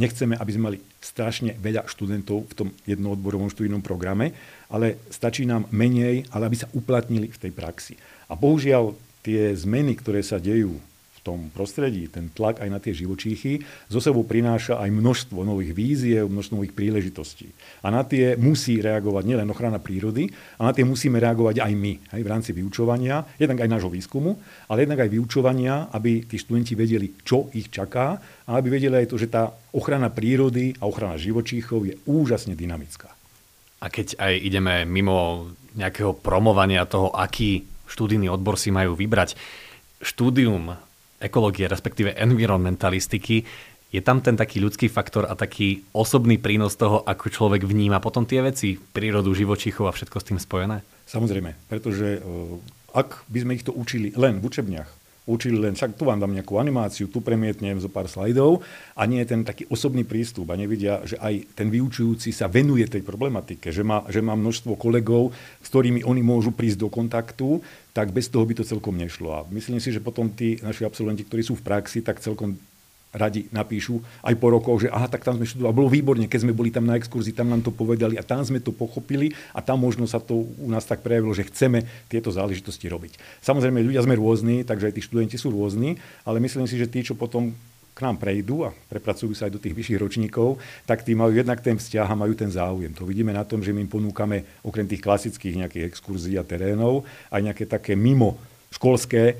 nechceme, 0.00 0.40
aby 0.40 0.50
sme 0.56 0.66
mali 0.72 0.78
strašne 1.04 1.52
veľa 1.52 1.84
študentov 1.84 2.48
v 2.48 2.54
tom 2.56 2.68
jednoodborovom 2.88 3.52
študijnom 3.52 3.84
programe, 3.84 4.32
ale 4.72 4.96
stačí 5.12 5.44
nám 5.44 5.68
menej, 5.68 6.24
ale 6.32 6.48
aby 6.48 6.56
sa 6.56 6.72
uplatnili 6.72 7.28
v 7.28 7.40
tej 7.44 7.52
praxi. 7.52 7.94
A 8.28 8.36
bohužiaľ 8.36 8.96
tie 9.20 9.52
zmeny, 9.52 9.96
ktoré 9.96 10.24
sa 10.24 10.40
dejú 10.40 10.80
tom 11.28 11.52
prostredí, 11.52 12.08
ten 12.08 12.32
tlak 12.32 12.64
aj 12.64 12.68
na 12.72 12.80
tie 12.80 12.96
živočíchy, 12.96 13.60
zo 13.92 14.00
sebou 14.00 14.24
prináša 14.24 14.80
aj 14.80 14.88
množstvo 14.88 15.44
nových 15.44 15.76
víziev, 15.76 16.32
množstvo 16.32 16.56
nových 16.56 16.72
príležitostí. 16.72 17.52
A 17.84 17.92
na 17.92 18.00
tie 18.08 18.40
musí 18.40 18.80
reagovať 18.80 19.28
nielen 19.28 19.52
ochrana 19.52 19.76
prírody, 19.76 20.32
a 20.56 20.64
na 20.64 20.72
tie 20.72 20.88
musíme 20.88 21.20
reagovať 21.20 21.60
aj 21.60 21.72
my, 21.76 21.92
aj 22.16 22.20
v 22.24 22.30
rámci 22.32 22.50
vyučovania, 22.56 23.20
jednak 23.36 23.60
aj 23.60 23.72
nášho 23.76 23.92
výskumu, 23.92 24.40
ale 24.72 24.88
jednak 24.88 25.04
aj 25.04 25.12
vyučovania, 25.12 25.92
aby 25.92 26.24
tí 26.24 26.40
študenti 26.40 26.72
vedeli, 26.72 27.12
čo 27.20 27.52
ich 27.52 27.68
čaká 27.68 28.16
a 28.48 28.50
aby 28.56 28.80
vedeli 28.80 29.04
aj 29.04 29.12
to, 29.12 29.20
že 29.20 29.28
tá 29.28 29.52
ochrana 29.76 30.08
prírody 30.08 30.72
a 30.80 30.88
ochrana 30.88 31.20
živočíchov 31.20 31.84
je 31.84 31.94
úžasne 32.08 32.56
dynamická. 32.56 33.12
A 33.78 33.86
keď 33.92 34.18
aj 34.18 34.34
ideme 34.42 34.74
mimo 34.88 35.52
nejakého 35.78 36.16
promovania 36.16 36.88
toho, 36.88 37.14
aký 37.14 37.62
študijný 37.86 38.26
odbor 38.26 38.58
si 38.58 38.74
majú 38.74 38.98
vybrať, 38.98 39.38
štúdium 40.02 40.74
ekológie, 41.18 41.66
respektíve 41.66 42.14
environmentalistiky, 42.14 43.44
je 43.88 44.00
tam 44.04 44.20
ten 44.20 44.36
taký 44.36 44.60
ľudský 44.60 44.92
faktor 44.92 45.24
a 45.24 45.32
taký 45.32 45.80
osobný 45.96 46.36
prínos 46.36 46.76
toho, 46.76 47.00
ako 47.08 47.32
človek 47.32 47.64
vníma 47.64 48.04
potom 48.04 48.28
tie 48.28 48.44
veci, 48.44 48.76
prírodu, 48.76 49.32
živočíchov 49.32 49.88
a 49.88 49.96
všetko 49.96 50.16
s 50.20 50.28
tým 50.28 50.38
spojené? 50.38 50.84
Samozrejme, 51.08 51.56
pretože 51.72 52.20
e, 52.20 52.22
ak 52.92 53.24
by 53.32 53.38
sme 53.40 53.52
ich 53.56 53.64
to 53.64 53.72
učili 53.72 54.12
len 54.12 54.44
v 54.44 54.46
učebniach, 54.52 54.88
učili 55.28 55.60
len, 55.60 55.76
však 55.76 56.00
tu 56.00 56.08
vám 56.08 56.16
dám 56.16 56.32
nejakú 56.32 56.56
animáciu, 56.56 57.12
tu 57.12 57.20
premietnem 57.20 57.76
zo 57.76 57.92
pár 57.92 58.08
slajdov 58.08 58.64
a 58.96 59.04
nie 59.04 59.20
je 59.20 59.36
ten 59.36 59.44
taký 59.44 59.68
osobný 59.68 60.08
prístup 60.08 60.48
a 60.48 60.56
nevidia, 60.56 61.04
že 61.04 61.20
aj 61.20 61.52
ten 61.52 61.68
vyučujúci 61.68 62.32
sa 62.32 62.48
venuje 62.48 62.88
tej 62.88 63.04
problematike, 63.04 63.68
že 63.68 63.84
má, 63.84 64.08
že 64.08 64.24
má 64.24 64.32
množstvo 64.32 64.80
kolegov, 64.80 65.36
s 65.60 65.68
ktorými 65.68 66.02
oni 66.08 66.24
môžu 66.24 66.48
prísť 66.56 66.80
do 66.80 66.88
kontaktu, 66.88 67.60
tak 67.92 68.08
bez 68.16 68.32
toho 68.32 68.48
by 68.48 68.56
to 68.56 68.64
celkom 68.64 68.96
nešlo. 68.96 69.28
A 69.36 69.44
myslím 69.52 69.84
si, 69.84 69.92
že 69.92 70.00
potom 70.00 70.32
tí 70.32 70.56
naši 70.64 70.88
absolventi, 70.88 71.28
ktorí 71.28 71.44
sú 71.44 71.60
v 71.60 71.66
praxi, 71.68 72.00
tak 72.00 72.24
celkom 72.24 72.56
radi 73.12 73.48
napíšu 73.48 74.00
aj 74.20 74.34
po 74.36 74.52
rokoch, 74.52 74.84
že 74.84 74.88
aha, 74.92 75.08
tak 75.08 75.24
tam 75.24 75.40
sme 75.40 75.48
študovali, 75.48 75.74
bolo 75.76 75.88
výborne, 75.88 76.28
keď 76.28 76.40
sme 76.44 76.52
boli 76.52 76.68
tam 76.68 76.84
na 76.84 77.00
exkurzii, 77.00 77.32
tam 77.32 77.48
nám 77.48 77.64
to 77.64 77.72
povedali 77.72 78.20
a 78.20 78.22
tam 78.24 78.44
sme 78.44 78.60
to 78.60 78.68
pochopili 78.68 79.32
a 79.56 79.64
tam 79.64 79.80
možno 79.80 80.04
sa 80.04 80.20
to 80.20 80.44
u 80.44 80.68
nás 80.68 80.84
tak 80.84 81.00
prejavilo, 81.00 81.32
že 81.32 81.48
chceme 81.48 81.88
tieto 82.12 82.28
záležitosti 82.28 82.84
robiť. 82.86 83.16
Samozrejme, 83.40 83.80
ľudia 83.80 84.04
sme 84.04 84.18
rôzni, 84.20 84.60
takže 84.62 84.92
aj 84.92 84.94
tí 84.96 85.02
študenti 85.04 85.36
sú 85.40 85.48
rôzni, 85.48 85.96
ale 86.28 86.40
myslím 86.44 86.68
si, 86.68 86.76
že 86.76 86.90
tí, 86.90 87.00
čo 87.00 87.16
potom 87.16 87.56
k 87.98 88.06
nám 88.06 88.22
prejdú 88.22 88.62
a 88.62 88.70
prepracujú 88.70 89.34
sa 89.34 89.50
aj 89.50 89.58
do 89.58 89.62
tých 89.62 89.74
vyšších 89.74 89.98
ročníkov, 89.98 90.62
tak 90.86 91.02
tí 91.02 91.18
majú 91.18 91.34
jednak 91.34 91.58
ten 91.58 91.74
vzťah 91.74 92.06
a 92.06 92.14
majú 92.14 92.30
ten 92.38 92.46
záujem. 92.46 92.94
To 92.94 93.02
vidíme 93.02 93.34
na 93.34 93.42
tom, 93.42 93.58
že 93.58 93.74
my 93.74 93.82
im 93.82 93.90
ponúkame 93.90 94.46
okrem 94.62 94.86
tých 94.86 95.02
klasických 95.02 95.66
nejakých 95.66 95.90
exkurzií 95.90 96.38
a 96.38 96.46
terénov 96.46 97.02
aj 97.34 97.42
nejaké 97.42 97.66
také 97.66 97.98
mimo 97.98 98.38
školské 98.68 99.22
e, 99.32 99.34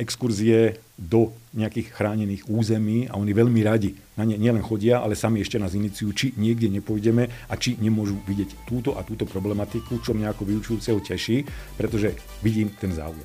exkurzie 0.00 0.80
do 1.00 1.32
nejakých 1.56 1.96
chránených 1.96 2.48
území 2.48 3.08
a 3.08 3.16
oni 3.16 3.32
veľmi 3.32 3.60
radi 3.64 3.96
na 4.20 4.28
ne 4.28 4.36
nielen 4.36 4.60
chodia, 4.60 5.00
ale 5.00 5.16
sami 5.16 5.40
ešte 5.40 5.56
nás 5.56 5.72
iniciujú, 5.72 6.10
či 6.12 6.26
niekde 6.36 6.68
nepôjdeme 6.68 7.48
a 7.48 7.54
či 7.56 7.80
nemôžu 7.80 8.20
vidieť 8.28 8.68
túto 8.68 8.96
a 8.96 9.04
túto 9.04 9.24
problematiku, 9.24 10.00
čo 10.04 10.12
mňa 10.12 10.36
ako 10.36 10.44
vyučujúceho 10.44 11.00
teší, 11.00 11.48
pretože 11.80 12.12
vidím 12.44 12.68
ten 12.76 12.92
záujem. 12.92 13.24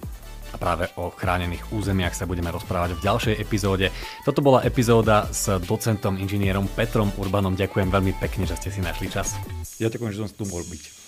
A 0.55 0.55
práve 0.55 0.87
o 0.95 1.11
chránených 1.11 1.67
územiach 1.75 2.15
sa 2.15 2.23
budeme 2.23 2.47
rozprávať 2.47 2.95
v 2.95 3.03
ďalšej 3.03 3.35
epizóde. 3.43 3.91
Toto 4.23 4.39
bola 4.39 4.63
epizóda 4.63 5.27
s 5.27 5.51
docentom 5.67 6.15
inžinierom 6.15 6.71
Petrom 6.71 7.11
Urbanom. 7.19 7.59
Ďakujem 7.59 7.91
veľmi 7.91 8.15
pekne, 8.23 8.47
že 8.47 8.55
ste 8.55 8.71
si 8.71 8.79
našli 8.79 9.11
čas. 9.11 9.35
Ja 9.83 9.91
ďakujem, 9.91 10.15
že 10.15 10.19
som 10.23 10.31
tu 10.31 10.47
mohol 10.47 10.63
byť. 10.63 11.04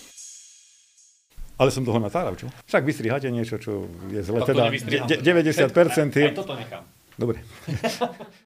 Ale 1.58 1.74
som 1.74 1.82
toho 1.82 1.98
natáral, 1.98 2.38
čo? 2.38 2.46
Však 2.70 2.86
vystriháte 2.86 3.26
niečo, 3.34 3.58
čo 3.58 3.90
je 4.08 4.22
zle. 4.22 4.38
Teda 4.46 4.70
90%. 4.70 5.18
Aj 5.18 6.34
toto 6.34 6.54
nechám. 6.54 6.86
Dobre. 7.18 7.42